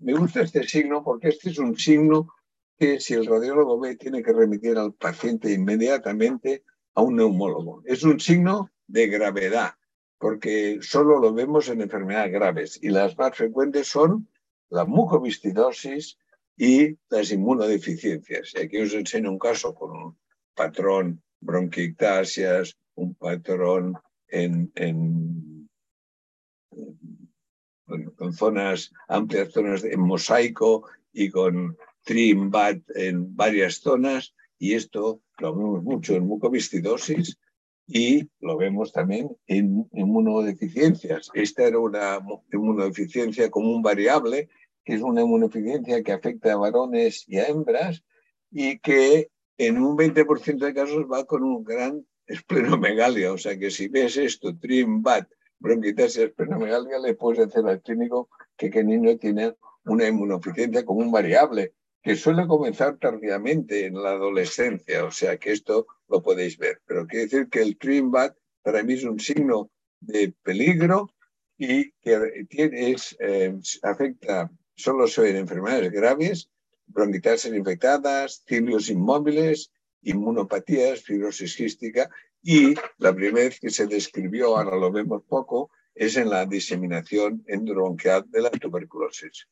[0.00, 2.28] Me gusta este signo porque este es un signo
[2.76, 6.64] que si el radiólogo ve tiene que remitir al paciente inmediatamente
[6.94, 7.82] a un neumólogo.
[7.84, 9.74] Es un signo de gravedad,
[10.18, 14.28] porque solo lo vemos en enfermedades graves y las más frecuentes son
[14.68, 16.18] la mucoviscidosis
[16.62, 18.52] y las inmunodeficiencias.
[18.54, 20.16] Y aquí os enseño un caso con un
[20.54, 23.94] patrón bronquictasias, un patrón
[24.28, 25.68] en, en,
[28.14, 35.56] con zonas, amplias zonas de mosaico y con trimbat en varias zonas, y esto lo
[35.56, 37.38] vemos mucho en mucoviscidosis
[37.88, 41.28] y lo vemos también en inmunodeficiencias.
[41.34, 42.20] Esta era una
[42.52, 44.48] inmunodeficiencia común variable,
[44.84, 48.02] que es una inmunodeficiencia que afecta a varones y a hembras
[48.50, 53.32] y que en un 20% de casos va con un gran esplenomegalia.
[53.32, 58.66] O sea que si ves esto, trimbat, bronquitasia, esplenomegalia, le puedes decir al clínico que
[58.68, 65.12] el niño tiene una inmunodeficiencia común variable que suele comenzar tardíamente en la adolescencia, o
[65.12, 66.80] sea que esto lo podéis ver.
[66.84, 71.10] Pero quiere decir que el Trimbat para mí es un signo de peligro
[71.56, 76.50] y que tiene, eh, afecta, solo se ven enfermedades graves,
[76.86, 79.70] bronquitasias infectadas, cilios inmóviles,
[80.02, 82.10] inmunopatías, fibrosis quística
[82.42, 87.44] y la primera vez que se describió, ahora lo vemos poco, es en la diseminación
[87.46, 89.48] endobronquial de la tuberculosis.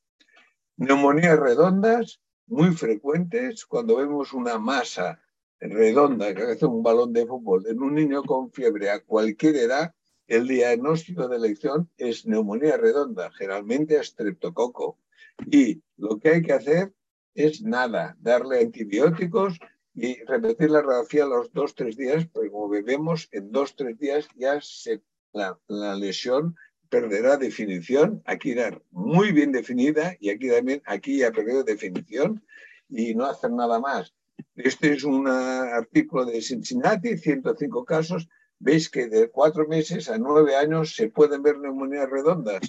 [0.77, 5.21] Neumonías redondas, muy frecuentes cuando vemos una masa
[5.61, 9.95] redonda que hace un balón de fútbol en un niño con fiebre a cualquier edad,
[10.27, 14.99] el diagnóstico de elección es neumonía redonda, generalmente estreptococo.
[15.47, 16.93] Y lo que hay que hacer
[17.35, 19.59] es nada, darle antibióticos
[19.95, 23.99] y repetir la radiografía a los dos, tres días, porque como vemos, en dos, tres
[23.99, 25.59] días ya se, la,
[25.97, 26.57] lesión
[26.89, 32.45] perderá definición, aquí era muy bien definida y aquí también, aquí ya perdido definición
[32.89, 34.13] y no hacer nada más.
[34.57, 38.29] Este es un artículo de Cincinnati, 105 casos.
[38.59, 42.61] Veis que de cuatro meses a nueve años se pueden ver neumonías redondas.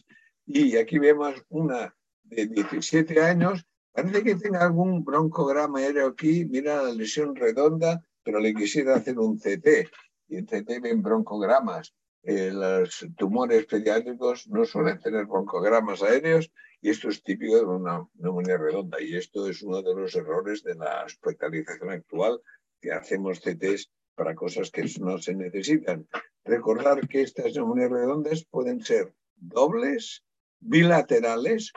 [0.45, 1.95] Y aquí vemos una
[2.31, 3.65] de 17 años.
[3.91, 6.45] Parece que tenga algún broncograma aéreo aquí.
[6.45, 9.89] Mira la lesión redonda, pero le quisiera hacer un CT.
[10.29, 11.93] Y en CT ven broncogramas.
[12.23, 18.07] Eh, los tumores pediátricos no suelen tener broncogramas aéreos y esto es típico de una
[18.13, 22.39] neumonía redonda y esto es uno de los errores de la hospitalización actual
[22.79, 26.07] que hacemos CTs para cosas que no se necesitan.
[26.45, 30.23] Recordar que estas neumonías redondas pueden ser dobles,
[30.59, 31.73] bilaterales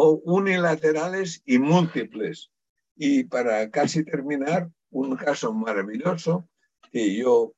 [0.00, 2.52] o unilaterales y múltiples.
[2.94, 6.48] Y para casi terminar, un caso maravilloso
[6.92, 7.52] que yo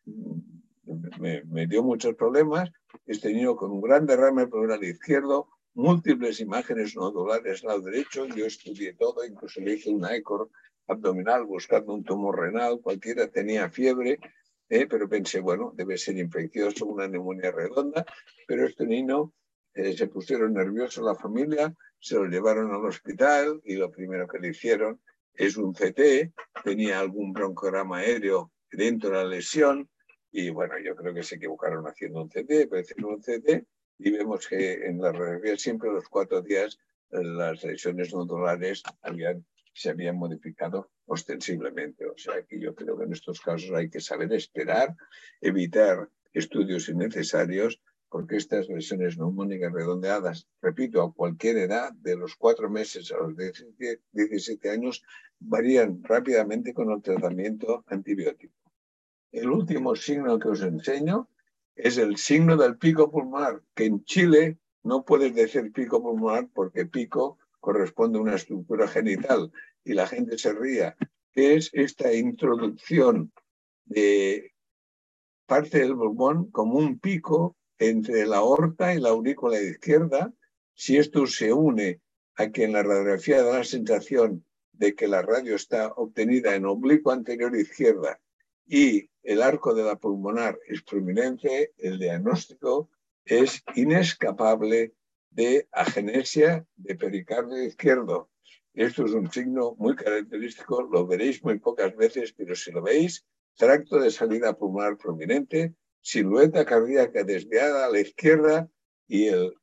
[1.19, 2.71] me, dio muchos problemas.
[3.05, 8.25] Este niño con un gran derrame pleural izquierdo, múltiples imágenes nodulares lado derecho.
[8.25, 10.51] Yo estudié todo, incluso le hice una eco
[10.87, 12.81] abdominal buscando un tumor renal.
[12.81, 14.19] Cualquiera tenía fiebre,
[14.71, 18.07] eh, pero pensé, bueno, debe ser infeccioso, una neumonía redonda.
[18.47, 19.31] Pero este niño
[19.75, 24.39] eh, se pusieron nerviosos la familia, se lo llevaron al hospital y lo primero que
[24.39, 25.01] le hicieron
[25.35, 26.33] es un CT,
[26.65, 29.89] tenía algún broncograma aéreo dentro de la lesión,
[30.33, 33.67] y bueno, yo creo que se equivocaron haciendo un CT, pero hicieron un CT
[33.99, 36.79] y vemos que en la radiografía siempre los cuatro días
[37.11, 42.07] eh, las lesiones nodulares habían, se habían modificado ostensiblemente.
[42.07, 44.95] O sea que yo creo que en estos casos hay que saber esperar,
[45.41, 47.81] evitar estudios innecesarios,
[48.11, 53.37] porque estas lesiones neumónicas redondeadas, repito, a cualquier edad, de los cuatro meses a los
[54.13, 55.05] 17 años,
[55.39, 58.55] varían rápidamente con el tratamiento antibiótico.
[59.31, 61.29] El último signo que os enseño
[61.77, 66.87] es el signo del pico pulmonar, que en Chile no puedes decir pico pulmonar porque
[66.87, 69.53] pico corresponde a una estructura genital
[69.85, 70.97] y la gente se ría,
[71.35, 73.33] es esta introducción
[73.85, 74.53] de
[75.47, 80.33] parte del pulmón como un pico entre la aorta y la aurícula izquierda.
[80.75, 82.01] Si esto se une
[82.37, 86.67] a que en la radiografía da la sensación de que la radio está obtenida en
[86.67, 88.21] oblicuo anterior izquierda
[88.67, 92.91] y el arco de la pulmonar es prominente, el diagnóstico
[93.25, 94.95] es inescapable
[95.31, 98.31] de agenesia de pericardio izquierdo.
[98.75, 103.25] Esto es un signo muy característico, lo veréis muy pocas veces, pero si lo veis,
[103.57, 108.69] tracto de salida pulmonar prominente, silueta cardíaca desviada a la izquierda
[109.07, 109.55] y el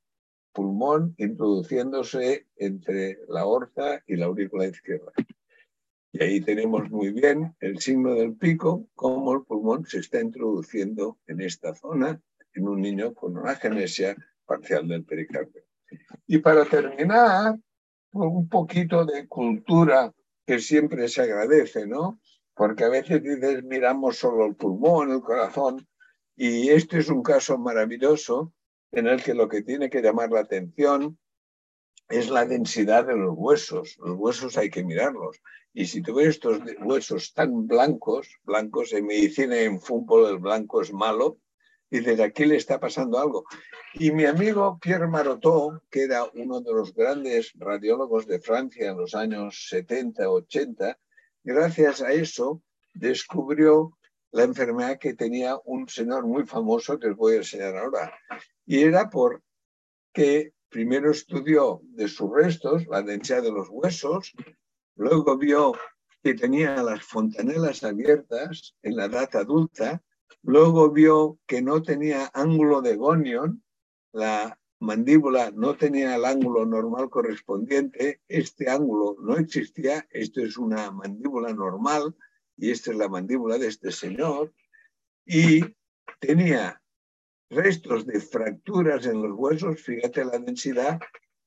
[0.54, 5.12] pulmón introduciéndose entre la aorta y la aurícula izquierda.
[6.12, 11.20] Y ahí tenemos muy bien el signo del pico, cómo el pulmón se está introduciendo
[11.28, 12.20] en esta zona
[12.54, 14.16] en un niño con una genesia
[14.46, 15.64] parcial del pericardio.
[16.26, 17.56] Y para terminar,
[18.12, 20.12] un poquito de cultura
[20.46, 22.20] que siempre se agradece, ¿no?
[22.56, 25.88] Porque a veces dices, miramos solo el pulmón, el corazón,
[26.38, 28.54] y este es un caso maravilloso
[28.92, 31.18] en el que lo que tiene que llamar la atención
[32.10, 33.98] es la densidad de los huesos.
[33.98, 35.42] Los huesos hay que mirarlos.
[35.74, 40.82] Y si tú ves estos huesos tan blancos, blancos en medicina en fútbol el blanco
[40.82, 41.40] es malo,
[41.90, 43.44] dices, aquí le está pasando algo.
[43.96, 48.98] Y mi amigo Pierre Marotó, que era uno de los grandes radiólogos de Francia en
[48.98, 51.00] los años 70, 80,
[51.44, 52.62] gracias a eso
[52.94, 53.98] descubrió
[54.38, 58.14] la enfermedad que tenía un señor muy famoso que os voy a enseñar ahora.
[58.68, 64.34] Y era porque primero estudió de sus restos la densidad de los huesos,
[64.96, 65.74] luego vio
[66.22, 70.04] que tenía las fontanelas abiertas en la edad adulta,
[70.44, 73.64] luego vio que no tenía ángulo de gonion,
[74.12, 80.92] la mandíbula no tenía el ángulo normal correspondiente, este ángulo no existía, esto es una
[80.92, 82.16] mandíbula normal,
[82.58, 84.54] y esta es la mandíbula de este señor,
[85.26, 85.62] y
[86.20, 86.82] tenía
[87.50, 91.00] restos de fracturas en los huesos, fíjate la densidad,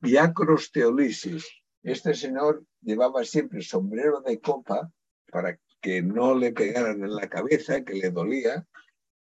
[0.03, 1.47] y acrosteolisis.
[1.83, 4.91] Este señor llevaba siempre sombrero de copa
[5.31, 8.67] para que no le pegaran en la cabeza, que le dolía,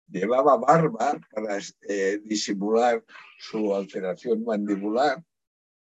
[0.08, 1.58] llevaba barba para
[1.88, 3.04] eh, disimular
[3.38, 5.22] su alteración mandibular,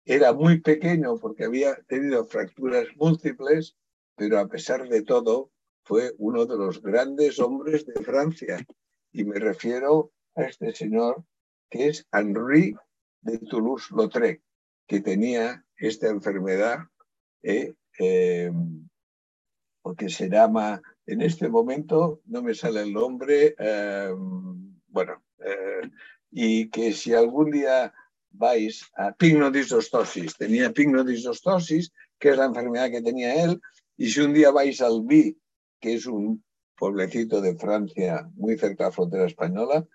[0.04, 3.76] era muy pequeño porque había tenido fracturas múltiples,
[4.16, 5.50] pero a pesar de todo
[5.90, 8.64] fue uno de los grandes hombres de Francia.
[9.10, 11.24] Y me refiero a este señor
[11.68, 12.76] que es Henri
[13.22, 14.40] de Toulouse-Lautrec,
[14.86, 16.78] que tenía esta enfermedad,
[17.42, 18.52] eh, eh,
[19.82, 24.14] porque se llama, en este momento no me sale el nombre, eh,
[24.86, 25.24] bueno,
[26.30, 27.92] y que si algún día
[28.30, 33.60] vais a pignodisostosis, tenía pignodisostosis, que es la enfermedad que tenía él,
[33.96, 35.36] y si un día vais al BI
[35.80, 36.44] que es un
[36.76, 39.86] pueblecito de Francia muy cerca de la frontera española,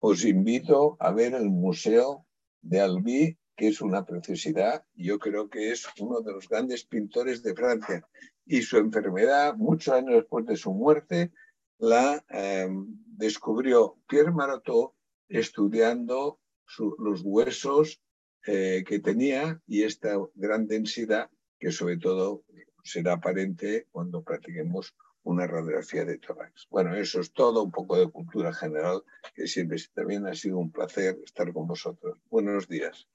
[0.00, 2.26] os invito a ver el Museo
[2.60, 4.84] de Albi, que es una preciosidad.
[4.94, 8.08] Yo creo que es uno de los grandes pintores de Francia.
[8.44, 11.32] Y su enfermedad, muchos años después de su muerte,
[11.78, 14.94] la em, descubrió Pierre Marató
[15.28, 16.40] estudiando
[16.98, 18.00] los huesos
[18.46, 22.44] eh, que tenía y esta gran densidad que sobre todo
[22.82, 24.94] será aparente cuando practiquemos
[25.24, 26.68] una radiografía de tórax.
[26.70, 29.02] Bueno, eso es todo, un poco de cultura general,
[29.34, 32.18] que siempre también ha sido un placer estar con vosotros.
[32.28, 33.08] Buenos días.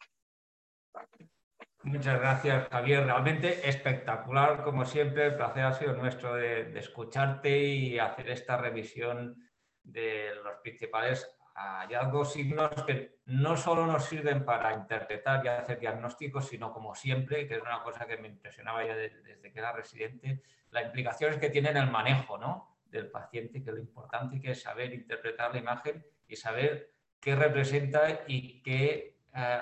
[1.83, 3.05] Muchas gracias, Javier.
[3.05, 5.27] Realmente espectacular, como siempre.
[5.27, 9.37] El placer ha sido nuestro de, escucharte y hacer esta revisión
[9.83, 16.47] de los principales hallazgos, signos que no solo nos sirven para interpretar y hacer diagnósticos,
[16.47, 20.43] sino como siempre, que es una cosa que me impresionaba ya desde que era residente,
[20.71, 22.77] la implicación que tiene en el manejo ¿no?
[22.85, 28.21] del paciente, que lo importante que es saber interpretar la imagen y saber qué representa
[28.27, 29.61] y qué eh,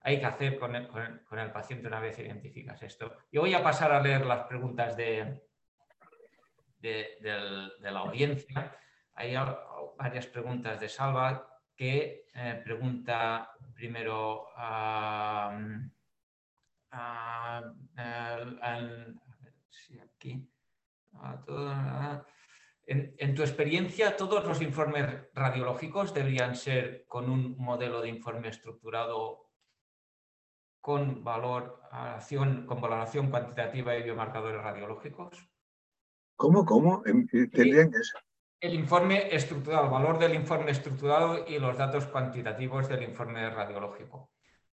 [0.00, 3.16] hay que hacer con el, con, el, paciente una vez identificas esto.
[3.32, 5.42] Yo voy a pasar a leer las preguntas de,
[6.78, 8.76] de, la audiencia.
[9.14, 9.34] Hay
[9.96, 15.58] varias preguntas de Salva que eh, pregunta primero a,
[20.02, 20.48] aquí.
[22.86, 29.48] En, tu experiencia, ¿todos los informes radiológicos deberían ser con un modelo de informe estructurado
[30.80, 35.48] con, valoración, con valoración cuantitativa y biomarcadores radiológicos?
[36.36, 36.64] ¿Cómo?
[36.64, 37.02] ¿Cómo?
[37.02, 37.98] ¿Tendrían que
[38.64, 44.30] El informe estructurado, el valor del informe estructurado y los datos cuantitativos del informe radiológico.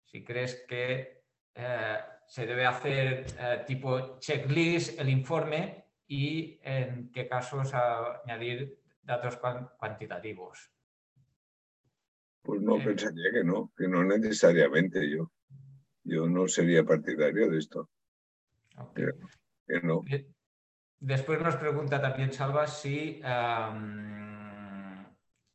[0.03, 1.23] Si crees que
[1.55, 9.39] eh, se debe hacer eh, tipo checklist el informe y en qué casos añadir datos
[9.79, 10.69] cuantitativos.
[12.41, 15.31] Pues no, pensaría que no, que no necesariamente yo.
[16.03, 17.89] Yo no sería partidario de esto.
[18.93, 19.13] Que,
[19.81, 20.03] no.
[20.99, 23.21] Después nos pregunta también Salva si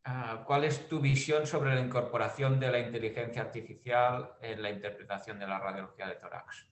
[0.05, 5.39] Ah, ¿Cuál es tu visión sobre la incorporación de la inteligencia artificial en la interpretación
[5.39, 6.67] de la radiología de tórax?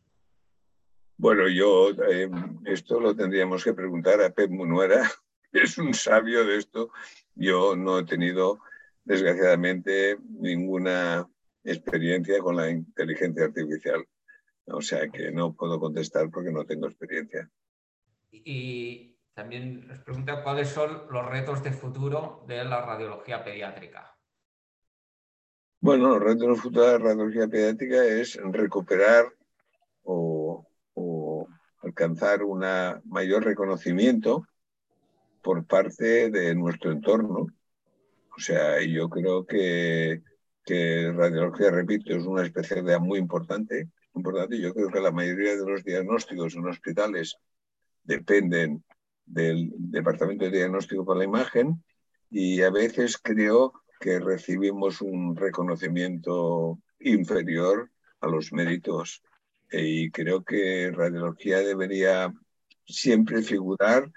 [1.17, 2.29] Bueno, yo eh,
[2.65, 5.09] esto lo tendríamos que preguntar a Pep Munuera,
[5.53, 6.91] que es un sabio de esto.
[7.37, 8.59] Yo no he tenido,
[9.05, 11.29] desgraciadamente, ninguna
[11.63, 14.05] experiencia con la inteligencia artificial.
[14.67, 17.49] O sea que no puedo contestar porque no tengo experiencia.
[18.31, 24.17] Y también nos pregunta cuáles son los retos de futuro de la radiología pediátrica.
[25.81, 29.33] Bueno, los retos de futuro de la radiología pediátrica es recuperar
[30.03, 30.67] o,
[31.83, 32.63] alcanzar un
[33.05, 34.47] mayor reconocimiento
[35.41, 37.47] por parte de nuestro entorno.
[38.37, 40.23] O sea, yo creo que,
[40.65, 43.89] que radiología, repito, es una especialidad muy importante.
[44.15, 44.61] importante.
[44.61, 47.39] Yo creo que la mayoría de los diagnósticos en hospitales
[48.11, 48.83] dependen
[49.25, 51.85] del Departamento de Diagnóstico por la Imagen
[52.29, 57.91] y a veces creo que recibimos un reconocimiento inferior
[58.21, 59.23] a los méritos.
[59.71, 62.35] Y creo que radiología debería
[62.85, 64.11] siempre figurar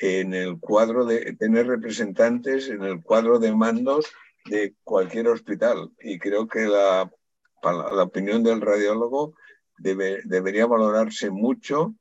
[0.00, 4.06] en el cuadro de tener representantes en el cuadro de mandos
[4.46, 5.92] de cualquier hospital.
[6.00, 7.08] Y creo que la,
[7.62, 9.34] la opinión del radiólogo
[9.78, 11.94] debe, debería valorarse mucho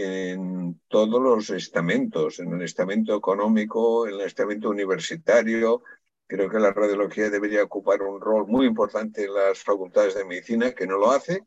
[0.00, 5.82] en todos los estamentos, en el estamento económico, en el estamento universitario.
[6.26, 10.72] Creo que la radiología debería ocupar un rol muy importante en las facultades de medicina,
[10.72, 11.44] que no lo hace.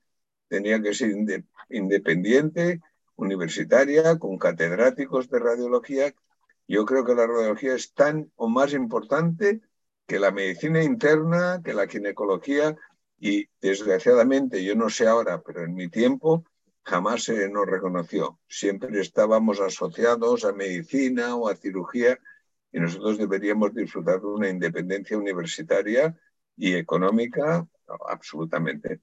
[0.50, 1.16] Tenía que ser
[1.70, 2.82] independiente,
[3.16, 6.14] universitaria, con catedráticos de radiología.
[6.68, 9.62] Yo creo que la radiología es tan o más importante
[10.06, 12.76] que la medicina interna, que la ginecología
[13.18, 16.44] y desgraciadamente, yo no sé ahora, pero en mi tiempo,
[16.84, 18.40] jamás se nos reconoció.
[18.48, 22.18] Siempre estábamos asociados a medicina o a cirugía
[22.72, 26.16] y nosotros deberíamos disfrutar de una independencia universitaria
[26.56, 27.68] y económica
[28.08, 29.02] absolutamente.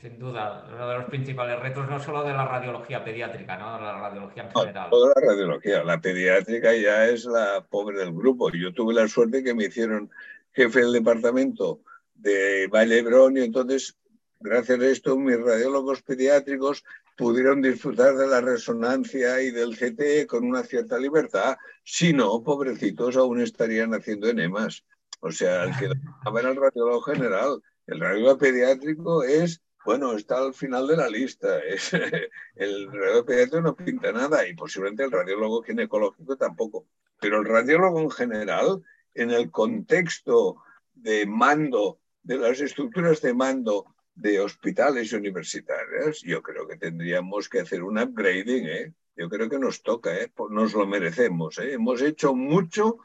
[0.00, 3.76] Sin duda, uno de los principales retos no solo de la radiología pediátrica, ¿no?
[3.76, 4.90] De la radiología en general.
[4.90, 8.50] toda la radiología, la pediátrica ya es la pobre del grupo.
[8.52, 10.08] Yo tuve la suerte que me hicieron
[10.52, 11.80] jefe del departamento
[12.14, 13.02] de Valle
[13.34, 13.96] y entonces
[14.40, 16.84] Gracias a esto, mis radiólogos pediátricos
[17.16, 21.56] pudieron disfrutar de la resonancia y del CT con una cierta libertad.
[21.82, 24.84] Si no, pobrecitos aún estarían haciendo enemas.
[25.18, 27.60] O sea, el que era el radiólogo general.
[27.88, 31.58] El radiólogo pediátrico es, bueno, está al final de la lista.
[32.54, 36.86] El radiólogo pediátrico no pinta nada y posiblemente el radiólogo ginecológico tampoco.
[37.20, 38.82] Pero el radiólogo en general,
[39.14, 40.62] en el contexto
[40.94, 47.48] de mando, de las estructuras de mando de hospitales y universitarias, yo creo que tendríamos
[47.48, 48.92] que hacer un upgrading, ¿eh?
[49.16, 50.32] Yo creo que nos toca, ¿eh?
[50.50, 51.58] nos lo merecemos.
[51.58, 51.72] ¿eh?
[51.72, 52.98] Hemos hecho mucho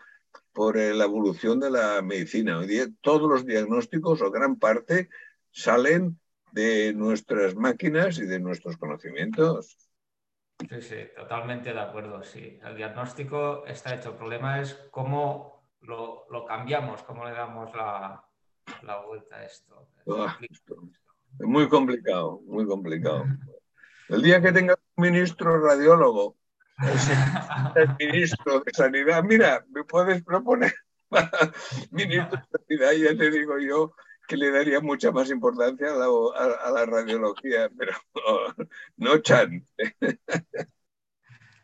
[0.51, 2.59] por la evolución de la medicina.
[2.59, 5.09] Hoy día todos los diagnósticos o gran parte
[5.49, 6.19] salen
[6.51, 9.75] de nuestras máquinas y de nuestros conocimientos.
[10.69, 12.23] Sí, sí, totalmente de acuerdo.
[12.23, 14.09] Sí, el diagnóstico está hecho.
[14.09, 18.23] El problema es cómo lo, cambiamos, cómo le damos la,
[19.07, 19.87] vuelta a esto.
[20.07, 20.37] Ah,
[21.39, 23.25] es muy complicado, muy complicado.
[24.09, 26.37] El día que tenga un ministro radiólogo,
[27.75, 30.73] el ministro de Sanidad, mira, me puedes proponer
[31.91, 33.95] ministro de Sanidad, ya te digo yo
[34.27, 37.93] que le daría mucha más importancia a la, radiología, pero
[38.97, 39.65] no, Chan.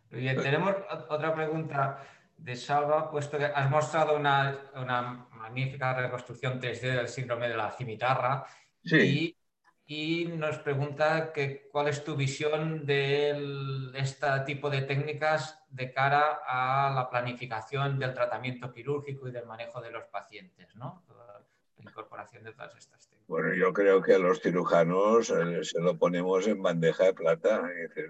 [0.09, 0.75] Bien, tenemos
[1.09, 2.03] otra pregunta
[2.37, 7.71] de Salva, puesto que has mostrado una, una magnífica reconstrucción 3D del síndrome de la
[7.71, 8.45] cimitarra.
[8.83, 8.97] Sí.
[8.97, 9.38] Y
[9.91, 16.41] y nos pregunta que, cuál es tu visión de este tipo de técnicas de cara
[16.45, 21.03] a la planificación del tratamiento quirúrgico y del manejo de los pacientes, ¿no?
[21.07, 21.41] La
[21.83, 23.27] incorporación de todas estas técnicas.
[23.27, 27.63] Bueno, yo creo que a los cirujanos eh, se lo ponemos en bandeja de plata,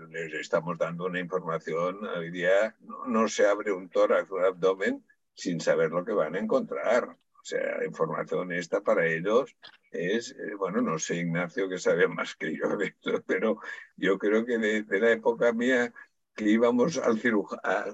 [0.09, 2.75] les estamos dando una información, hoy día
[3.07, 7.05] no, se abre un tórax, un abdomen sin saber lo que van a encontrar.
[7.05, 9.55] O sea, la información esta para ellos
[9.91, 13.59] es, eh, bueno, no sé Ignacio que sabe más que yo de esto, pero
[13.95, 15.93] yo creo que de, la época mía
[16.35, 17.19] que íbamos al,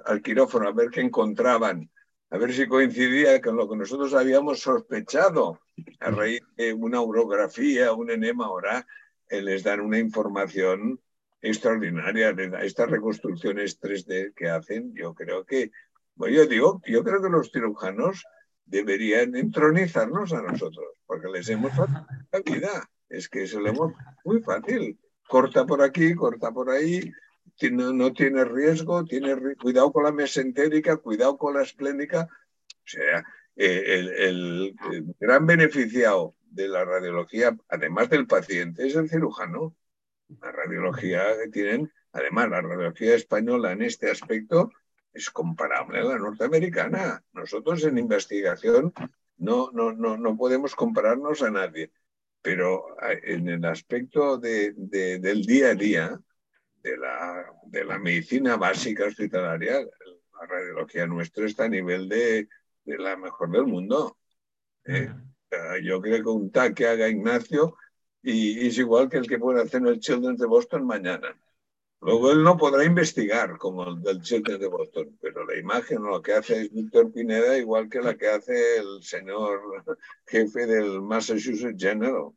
[0.05, 1.89] al quirófano a ver qué encontraban,
[2.29, 5.61] a ver si coincidía con lo que nosotros habíamos sospechado
[5.99, 8.85] a raíz de una urografía, un enema oral,
[9.29, 10.99] eh, les dan una información
[11.41, 12.35] extraordinaria.
[12.61, 15.71] Estas reconstrucciones 3D que hacen, yo creo que
[16.15, 18.23] Bueno, yo digo, yo creo que los cirujanos
[18.65, 21.71] deberían entronizarnos a nosotros, porque les hemos
[22.31, 22.89] la vida.
[23.07, 23.93] Es que se lo hemos
[24.23, 24.99] muy fácil.
[25.27, 27.11] Corta por aquí, corta por ahí,
[27.71, 32.27] no, no tiene riesgo, tiene cuidado con la mesentérica, cuidado con la esplénica.
[32.69, 33.23] O sea,
[33.55, 34.75] eh, el,
[35.19, 39.75] gran beneficiado de la radiología, además del paciente, es el cirujano.
[40.41, 44.71] La radiología que tienen, además, la radiología española en este aspecto
[45.15, 47.23] es comparable a la norteamericana.
[47.33, 48.93] Nosotros en investigación
[49.37, 51.91] no, no, no, no podemos compararnos a nadie,
[52.41, 56.19] pero eh, en el aspecto de, del día a día,
[56.83, 62.47] de la, de la medicina básica hospitalaria, la radiología nuestra está a nivel de,
[62.83, 64.17] de la mejor del mundo.
[64.85, 65.09] Eh,
[65.81, 67.75] yo creo que un TAC que haga Ignacio
[68.21, 71.35] y, es igual que el que puede hacer el Children's de Boston mañana.
[72.05, 76.09] Luego él no podrá investigar como el del Children's de Boston, pero la imagen o
[76.09, 79.83] lo que hace es Víctor Pineda igual que la que hace el señor
[80.27, 82.29] jefe del Massachusetts General.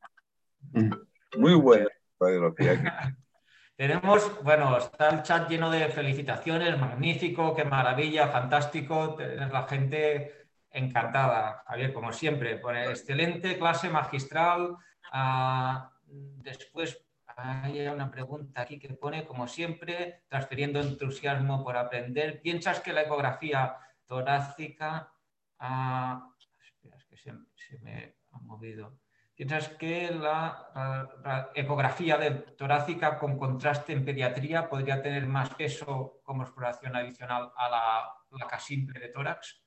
[0.73, 0.91] Mm.
[1.37, 1.89] Muy buena
[2.19, 3.15] radiología.
[3.77, 10.49] Tenemos, bueno, está el chat lleno de felicitaciones, magnífico, qué maravilla, fantástico, tener la gente
[10.71, 14.77] encantada, Javier, como siempre, por excelente clase magistral.
[15.13, 17.05] Ah, después
[17.39, 22.43] hay una pregunta aquí que pone, como siempre, transfiriendo entusiasmo por aprender.
[22.43, 23.77] ¿Piensas que la ecografía
[24.07, 25.13] torácica...
[25.61, 28.99] Ah, espera, es que se me ha movido.
[29.39, 36.43] ¿Piensas que la, ecografía de torácica con contraste en pediatría podría tener más peso como
[36.43, 39.63] exploración adicional a la placa simple de tórax?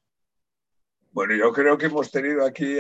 [1.12, 2.80] Bueno, yo creo que hemos tenido aquí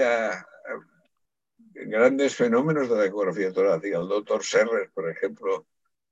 [1.86, 3.99] grandes fenómenos de la ecografía torácica.
[3.99, 5.67] El doctor Serres, por ejemplo,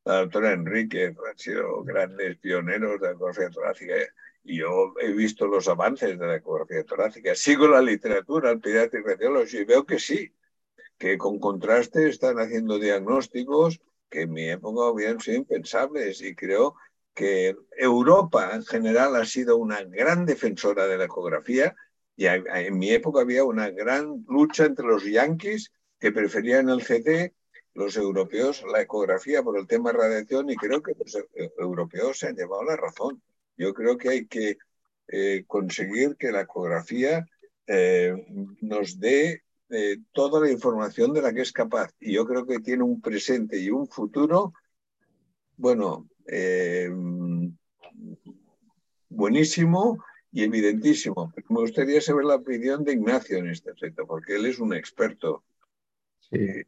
[0.06, 3.96] la doctora Enrique, han sido grandes pioneros de la ecografía torácica.
[4.44, 7.36] Y yo he visto los avances de la ecografía torácica.
[7.36, 10.34] Sigo la literatura, el Pediatric Radiology, y veo que sí,
[10.98, 16.76] que con contraste están haciendo diagnósticos que en mi época hubieran sido impensables y creo
[17.14, 21.76] que Europa en general ha sido una gran defensora de la ecografía
[22.20, 27.34] y en mi época había una gran lucha entre los yanquis que preferían el CT,
[27.76, 31.18] los europeos la ecografía por el tema radiación y creo que los
[31.58, 33.22] europeos se han llevado la razón.
[33.56, 34.58] Yo creo que hay que
[35.08, 37.26] eh, conseguir que la ecografía
[37.68, 38.14] eh,
[38.60, 39.44] nos dé
[40.12, 41.94] toda la información de la que es capaz.
[42.02, 44.52] Y yo creo que tiene un presente y un futuro,
[45.56, 46.90] bueno, eh,
[49.08, 51.34] buenísimo y evidentísimo.
[51.50, 55.44] Me gustaría saber la opinión de Ignacio en este aspecto, porque él es un experto.
[56.20, 56.64] Sí.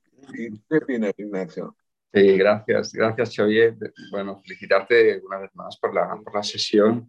[0.69, 1.75] ¿Qué opinas, Ignacio?
[2.13, 3.75] Sí, gracias, gracias, Choye.
[4.11, 7.07] Bueno, felicitarte una vez más por la, por la sesión.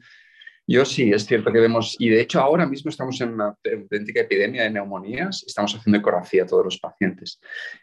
[0.66, 4.20] Yo sí, es cierto que vemos, y de hecho ahora mismo estamos en una auténtica
[4.20, 7.40] epidemia de neumonías, estamos haciendo ecografía a todos los pacientes.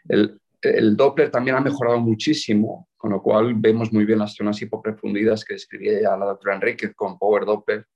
[0.08, 4.60] El, el Doppler también ha mejorado muchísimo, con lo cual vemos muy bien las zonas
[4.62, 7.86] hipoprofundidas que describía ya la doctora Enrique con Power Doppler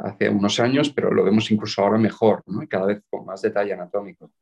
[0.00, 2.62] hace unos años, pero lo vemos incluso ahora mejor, ¿no?
[2.62, 4.32] y cada vez con más detalle anatómico.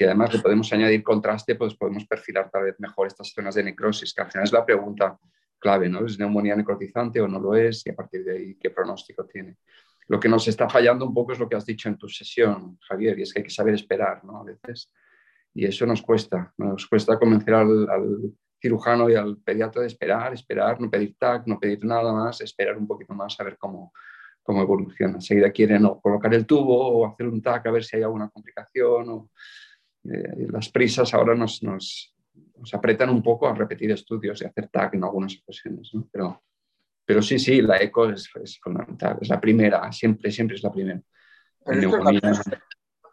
[0.00, 3.62] Y además le podemos añadir contraste, pues podemos perfilar tal vez mejor estas zonas de
[3.62, 5.16] necrosis, que al final es la pregunta
[5.58, 6.04] clave, ¿no?
[6.04, 7.86] ¿Es neumonía necrotizante o no lo es?
[7.86, 9.58] Y a partir de ahí, ¿qué pronóstico tiene?
[10.08, 12.78] Lo que nos está fallando un poco es lo que has dicho en tu sesión,
[12.80, 14.40] Javier, y es que hay que saber esperar, ¿no?
[14.40, 14.92] A veces.
[15.54, 17.86] Y eso nos cuesta, nos cuesta convencer al,
[18.60, 22.76] cirujano y al pediatra de esperar, esperar, no pedir TAC, no pedir nada más, esperar
[22.76, 23.92] un poquito más a ver cómo,
[24.46, 25.14] cómo evoluciona.
[25.14, 28.30] Enseguida quieren o colocar el tubo o hacer un TAC a ver si hay alguna
[28.30, 29.08] complicación.
[29.10, 29.30] O,
[30.04, 32.16] eh, las prisas ahora nos, nos,
[32.58, 36.08] nos apretan un poco a repetir estudios y hacer tag en algunas ocasiones, ¿no?
[36.10, 36.42] Pero,
[37.04, 38.30] pero sí, sí, la eco es,
[38.62, 41.00] fundamental, es la primera, siempre, siempre es la primera.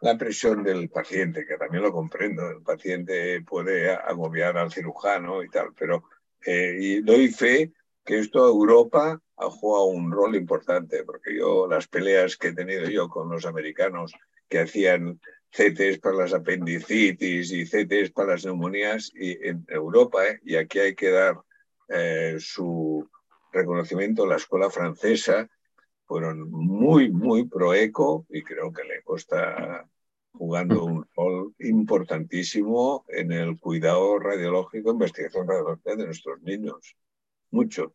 [0.00, 5.48] la, presión del paciente, que también lo comprendo, el paciente puede agobiar al cirujano y
[5.48, 6.04] tal, pero
[6.44, 7.72] eh, y doy fe
[8.04, 12.88] que esto Europa ha jugado un rol importante, porque yo las peleas que he tenido
[12.88, 14.12] yo con los americanos
[14.48, 15.20] que hacían
[15.50, 20.40] CTs para las apendicitis y CTs para las neumonías y en Europa, ¿eh?
[20.44, 21.40] y aquí hay que dar
[21.88, 23.08] eh, su
[23.52, 25.48] reconocimiento la escuela francesa,
[26.06, 29.88] fueron muy, muy pro eco y creo que le está
[30.32, 36.96] jugando un rol importantísimo en el cuidado radiológico, investigación radiológica de nuestros niños.
[37.50, 37.94] Mucho.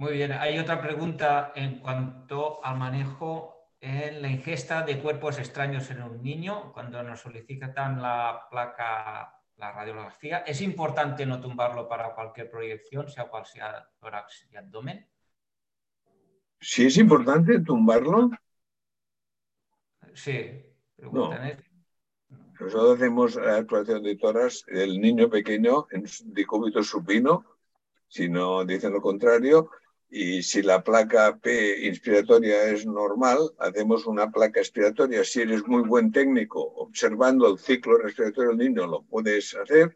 [0.00, 5.90] Muy bien, hay otra pregunta en cuanto al manejo en la ingesta de cuerpos extraños
[5.90, 10.38] en un niño cuando nos solicitan la placa, la radiografía.
[10.38, 15.06] ¿Es importante no tumbarlo para cualquier proyección, sea cual sea tórax y abdomen?
[16.58, 18.30] si es importante tumbarlo.
[20.14, 20.64] Sí.
[21.12, 21.30] No.
[22.58, 27.44] Nosotros hacemos la actuación de toras del niño pequeño en decúbito supino,
[28.08, 29.70] si no dicen lo contrario,
[30.10, 35.22] y si la placa P inspiratoria es normal, hacemos una placa expiratoria.
[35.22, 39.94] Si eres muy buen técnico, observando el ciclo respiratorio del niño, lo puedes hacer.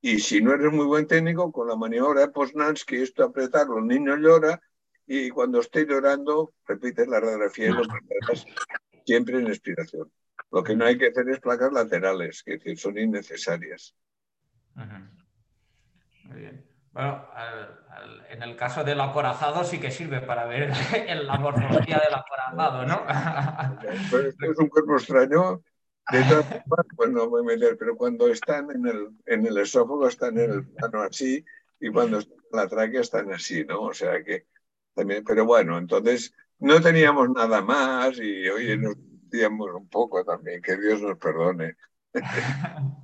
[0.00, 4.16] Y si no eres muy buen técnico, con la maniobra Posnansky, esto apretarlo, el niño
[4.16, 4.60] llora
[5.06, 8.44] y cuando esté llorando, repites la radiografía y lo preparas
[9.06, 10.10] siempre en expiración.
[10.50, 13.94] Lo que no hay que hacer es placas laterales, que son innecesarias.
[16.24, 16.73] Muy bien.
[16.94, 17.26] Bueno,
[18.30, 20.70] en el caso del acorazado sí que sirve para ver
[21.26, 23.04] la morfología del acorazado, ¿no?
[24.18, 25.62] es un cuerpo extraño.
[26.12, 29.58] De todas formas, pues no voy a meter, pero cuando están en el, en el
[29.58, 31.44] esófago están en el plano así
[31.80, 33.80] y cuando están en la tráquea están así, ¿no?
[33.80, 34.46] O sea que
[34.94, 38.94] también, pero bueno, entonces no teníamos nada más y oye, nos
[39.74, 41.74] un poco también, que Dios nos perdone.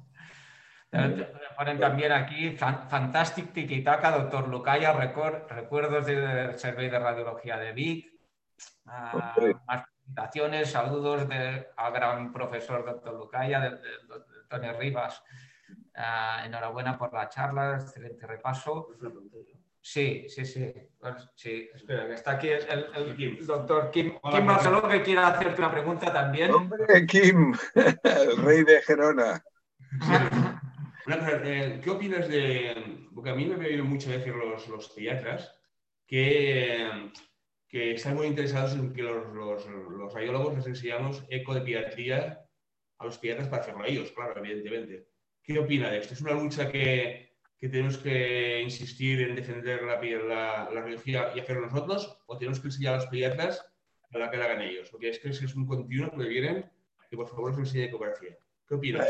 [0.91, 8.13] Ponen también aquí, Fantastic Tikitaka, doctor Lucaya, recuerdos del Servicio de Radiología de Vic.
[8.87, 11.29] Ah, más presentaciones, saludos
[11.77, 13.79] al gran profesor doctor Lucaya, de,
[14.49, 15.23] Tony Rivas.
[15.95, 18.89] Ah, enhorabuena por la charla, excelente repaso.
[19.81, 20.73] Sí, sí, sí.
[21.37, 21.71] sí.
[21.73, 26.53] Espera, que está aquí el, doctor Kim, Kim Barceló que quiere hacerte una pregunta también.
[26.53, 29.43] Hombre, Kim, el rey de Gerona.
[31.07, 33.09] Eh, ¿qué opinas de.?
[33.15, 35.55] Porque a mí me oído muchas veces los, los pediatras
[36.07, 37.11] que,
[37.69, 42.41] que, están muy interesados en que los, los, los, radiólogos les enseñamos eco de pediatría
[42.99, 45.09] a los pediatras para hacerlo a ellos, claro, evidentemente.
[45.43, 46.15] ¿Qué opina de esto?
[46.15, 51.41] ¿Es una lucha que, que tenemos que insistir en defender la, la, la radiología y
[51.41, 52.19] hacerlo nosotros?
[52.27, 53.65] ¿O tenemos que enseñar a los pediatras
[54.13, 54.91] para que lo hagan ellos?
[54.91, 56.71] Porque es que es un continuo que vienen
[57.11, 58.39] que por favor les enseñe ecografía.
[58.69, 59.07] ¿Qué opinas?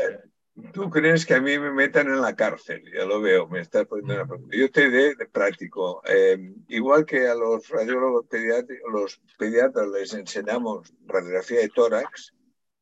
[0.73, 3.87] Tú crees que a mí me metan en la cárcel, ya lo veo, me estás
[3.87, 6.01] poniendo Yo te de, de práctico.
[6.05, 12.33] Eh, igual que a los radiólogos pediátricos, los pediatras les enseñamos radiografía de tórax,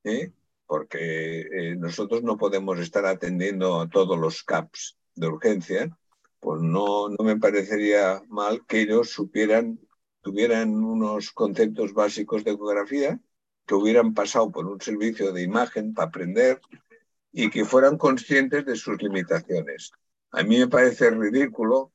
[0.04, 0.32] ¿eh?
[0.66, 5.98] porque eh, nosotros no podemos estar atendiendo a todos los CAPS de urgencia,
[6.40, 9.80] pues no, no me parecería mal que ellos supieran,
[10.22, 13.20] tuvieran unos conceptos básicos de ecografía,
[13.66, 16.60] que hubieran pasado por un servicio de imagen para aprender
[17.32, 19.92] y que fueran conscientes de sus limitaciones.
[20.32, 21.92] A mí me parece ridículo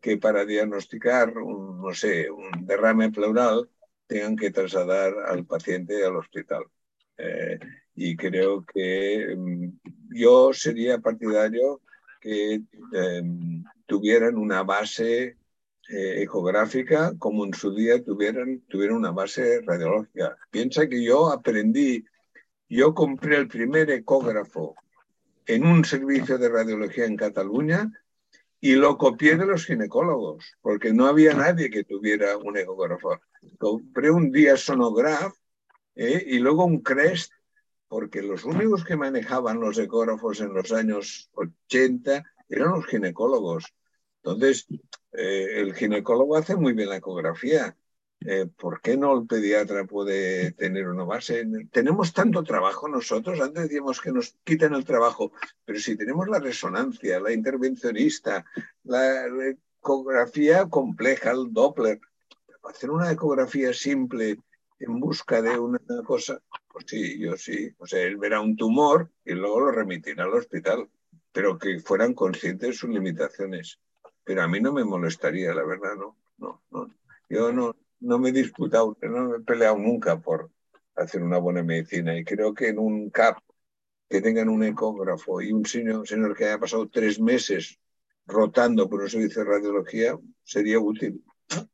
[0.00, 3.68] que para diagnosticar un, no sé, un derrame pleural
[4.06, 6.64] tengan que trasladar al paciente al hospital.
[7.18, 7.58] Eh,
[7.94, 9.68] y creo que mm,
[10.10, 11.80] yo sería partidario
[12.20, 12.62] que
[12.92, 15.36] em, tuvieran una base
[15.88, 20.36] eh, ecográfica como en su día tuvieran, tuvieran una base radiológica.
[20.50, 22.04] Piensa que yo aprendí
[22.68, 24.74] yo compré el primer ecógrafo
[25.46, 27.92] en un servicio de radiología en Cataluña
[28.60, 33.20] y lo copié de los ginecólogos, porque no había nadie que tuviera un ecógrafo.
[33.58, 35.34] Compré un día sonograf
[35.94, 36.24] ¿eh?
[36.26, 37.32] y luego un Crest,
[37.86, 43.72] porque los únicos que manejaban los ecógrafos en los años 80 eran los ginecólogos.
[44.22, 44.66] Entonces,
[45.12, 47.76] eh, el ginecólogo hace muy bien la ecografía
[48.20, 51.46] eh, ¿por qué no el pediatra puede tener una base?
[51.70, 55.32] Tenemos tanto trabajo nosotros, antes decíamos que nos quitan el trabajo,
[55.64, 58.44] pero si tenemos la resonancia, la intervencionista,
[58.84, 59.26] la
[59.80, 62.00] ecografía compleja, el Doppler,
[62.64, 64.38] hacer una ecografía simple
[64.78, 67.70] en busca de una cosa, pues sí, yo sí.
[67.78, 70.88] O sea, él verá un tumor y luego lo remitirá al hospital,
[71.32, 73.78] pero que fueran conscientes de sus limitaciones.
[74.24, 76.16] Pero a mí no me molestaría, la verdad, no.
[76.38, 76.90] No, no.
[77.30, 80.50] Yo no, no me he disputado, no me he peleado nunca por
[80.94, 83.38] hacer una buena medicina y creo que en un CAP
[84.08, 87.78] que tengan un ecógrafo y un señor, señor que haya pasado tres meses
[88.26, 91.22] rotando por un servicio de radiología sería útil.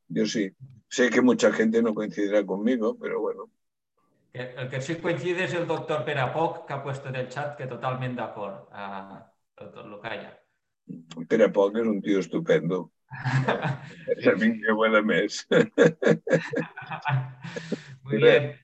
[0.07, 0.51] Yo sí.
[0.87, 3.49] Sé que mucha gente no coincidirá conmigo, pero bueno.
[4.31, 7.65] El que sí coincide es el doctor Perapoc, que ha puesto en el chat que
[7.65, 8.67] totalmente de acuerdo,
[9.55, 10.39] doctor Lucaya.
[11.27, 12.91] Perapoc es un tío estupendo.
[14.23, 15.47] También qué buena mes.
[18.03, 18.59] Muy bien.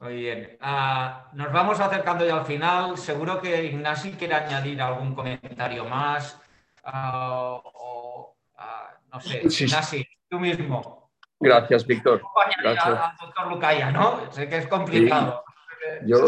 [0.00, 0.56] Muy bien.
[0.60, 2.96] Uh, nos vamos acercando ya al final.
[2.96, 6.40] Seguro que Ignasi quiere añadir algún comentario más.
[6.84, 9.64] Uh, o, uh, no sé, sí.
[9.64, 11.10] Ignasi, tú mismo.
[11.38, 12.22] Gracias, Víctor.
[12.62, 12.86] Gracias.
[12.86, 14.32] Al doctor Lucaya, ¿no?
[14.32, 15.44] Sé que es complicado.
[15.46, 16.06] Sí.
[16.06, 16.18] Yo,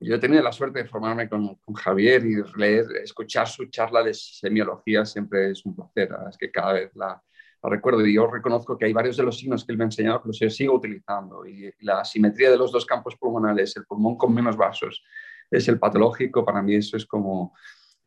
[0.00, 4.02] yo he tenido la suerte de formarme con, con, Javier y leer, escuchar su charla
[4.02, 6.08] de semiología siempre es un placer.
[6.28, 7.22] Es que cada vez la,
[7.68, 10.22] recuerdo y yo reconozco que hay varios de los signos que él me ha enseñado
[10.22, 14.32] que los sigo utilizando y la simetría de los dos campos pulmonales, el pulmón con
[14.32, 15.04] menos vasos,
[15.50, 17.54] es el patológico, para mí eso es como,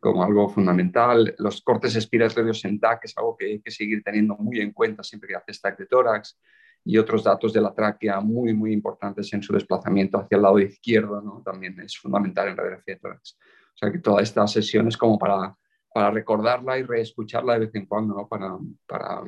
[0.02, 1.36] algo fundamental.
[1.38, 5.04] Los cortes expiratorios en TAC es algo que hay que seguir teniendo muy en cuenta
[5.04, 6.40] siempre que haces TAC de tórax
[6.86, 10.60] y otros datos de la tráquea muy, muy importantes en su desplazamiento hacia el lado
[10.60, 11.42] izquierdo, ¿no?
[11.44, 13.38] también es fundamental en radiografía de tórax.
[13.74, 15.56] O sea que toda esta sesión es como para,
[15.94, 18.28] para recordarla y reescucharla de vez en cuando, ¿no?
[18.28, 19.24] para, para,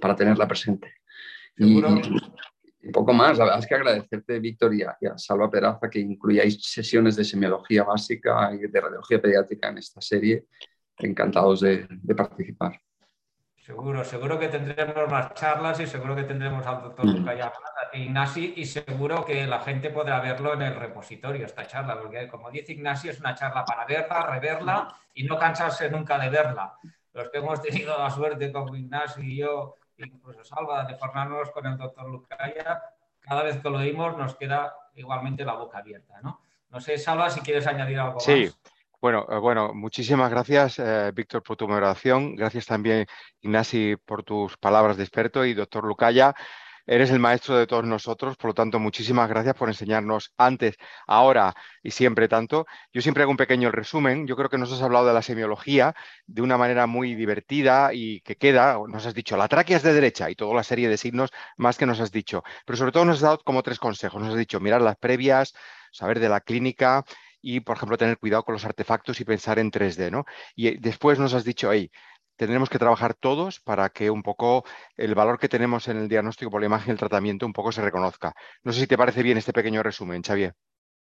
[0.00, 0.92] para tenerla presente.
[1.56, 1.82] Y,
[2.82, 6.62] un poco más, la verdad es que agradecerte, Víctor, y a, Salva Peraza que incluyáis
[6.62, 10.46] sesiones de semiología básica y de radiología pediátrica en esta serie.
[10.96, 12.80] Encantados de, de participar.
[13.70, 17.28] Seguro, seguro que tendremos más charlas y seguro que tendremos al doctor mm.
[17.92, 22.50] Ignasi y seguro que la gente podrá verlo en el repositorio, esta charla, porque como
[22.50, 26.74] dice Ignasi, es una charla para verla, reverla y no cansarse nunca de verla.
[27.12, 31.64] Los que hemos tenido la suerte como Ignasi y yo, incluso Salva, de formarnos con
[31.64, 32.82] el doctor Lucaya,
[33.20, 36.20] cada vez que lo oímos nos queda igualmente la boca abierta.
[36.22, 36.40] No,
[36.70, 38.46] no sé, Salva, si quieres añadir algo sí.
[38.46, 38.69] más.
[39.00, 42.36] Bueno, eh, bueno, muchísimas gracias, eh, Víctor, por tu moderación.
[42.36, 43.06] Gracias también,
[43.40, 46.34] Ignasi, por tus palabras de experto y doctor Lucaya.
[46.86, 50.76] Eres el maestro de todos nosotros, por lo tanto, muchísimas gracias por enseñarnos antes,
[51.06, 52.66] ahora y siempre tanto.
[52.92, 54.26] Yo siempre hago un pequeño resumen.
[54.26, 55.94] Yo creo que nos has hablado de la semiología
[56.26, 59.94] de una manera muy divertida y que queda, nos has dicho, la tráquea es de
[59.94, 62.42] derecha y toda la serie de signos más que nos has dicho.
[62.66, 64.20] Pero sobre todo nos has dado como tres consejos.
[64.20, 65.54] Nos has dicho mirar las previas,
[65.92, 67.04] saber de la clínica
[67.40, 70.24] y, por ejemplo, tener cuidado con los artefactos y pensar en 3D, ¿no?
[70.54, 71.90] Y eh, después nos has dicho, hey,
[72.36, 74.64] tendremos que trabajar todos para que un poco
[74.96, 77.70] el valor que tenemos en el diagnóstico por la imagen y el tratamiento un poco
[77.70, 78.34] se reconozca.
[78.64, 80.54] No sé si te parece bien este pequeño resumen, Xavier.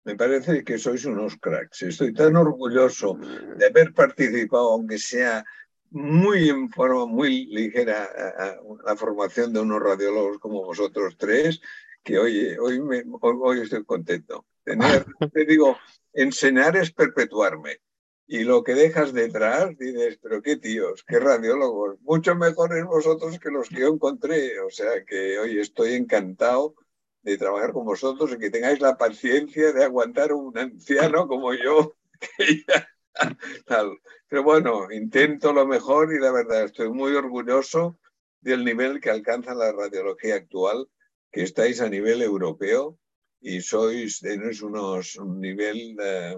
[0.05, 1.81] Me parece que sois unos cracks.
[1.81, 3.17] Estoy tan orgulloso
[3.57, 5.43] de haber participado, aunque sea
[5.89, 11.59] muy en forma muy ligera, a, la formación de unos radiólogos como vosotros tres,
[12.03, 14.45] que oye, hoy, me, hoy, estoy contento.
[14.63, 15.77] Tener, te digo,
[16.15, 17.81] enseñar es perpetuarme.
[18.27, 23.51] Y lo que dejas detrás, dices, pero qué tíos, qué radiólogos, mucho mejores vosotros que
[23.51, 24.59] los que yo encontré.
[24.61, 26.73] O sea que hoy estoy encantado
[27.21, 31.95] de trabajar con vosotros y que tengáis la paciencia de aguantar un anciano como yo.
[34.27, 37.99] Pero bueno, intento lo mejor y la verdad estoy muy orgulloso
[38.41, 40.87] del nivel que alcanza la radiología actual
[41.31, 42.97] que estáis a nivel europeo
[43.45, 46.35] y sois, tenéis unos, un nivel eh,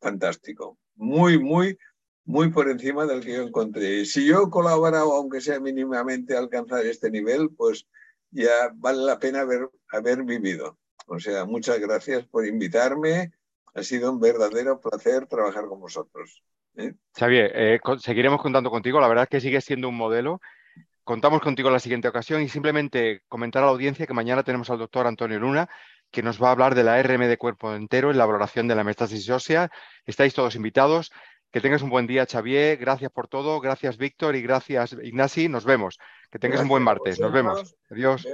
[0.00, 1.76] fantástico, muy, muy,
[2.24, 4.06] muy por encima del que yo encontré.
[4.06, 7.86] Si yo he colaborado, aunque sea mínimamente, a alcanzar este nivel, pues
[8.30, 10.78] ya vale la pena haber, haber vivido.
[11.06, 13.32] O sea, muchas gracias por invitarme.
[13.74, 16.42] Ha sido un verdadero placer trabajar con vosotros.
[16.76, 16.94] ¿eh?
[17.14, 19.00] Xavier, eh, seguiremos contando contigo.
[19.00, 20.40] La verdad es que sigues siendo un modelo
[21.04, 24.70] contamos contigo en la siguiente ocasión y simplemente comentar a la audiencia que mañana tenemos
[24.70, 25.68] al doctor Antonio Luna,
[26.12, 28.74] que nos va a hablar de la RM de cuerpo entero en la valoración de
[28.74, 29.70] la metástasis ósea.
[30.06, 31.10] Estáis todos invitados.
[31.50, 32.78] Que tengas un buen día, Xavier.
[32.78, 33.60] Gracias por todo.
[33.60, 34.36] Gracias, Víctor.
[34.36, 35.48] Y gracias, Ignasi.
[35.48, 35.98] Nos vemos.
[36.30, 37.18] Que tengas un buen martes.
[37.20, 37.76] Nos vemos.
[37.90, 38.26] Adiós.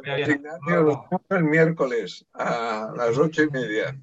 [1.31, 3.99] el miércoles a las ocho y media.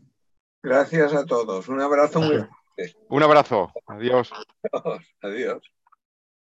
[0.62, 1.70] Gracias a todos.
[1.70, 2.96] Un abrazo muy fuerte.
[3.10, 3.72] Un abrazo.
[3.88, 4.32] Adiós.
[5.22, 5.62] Adiós.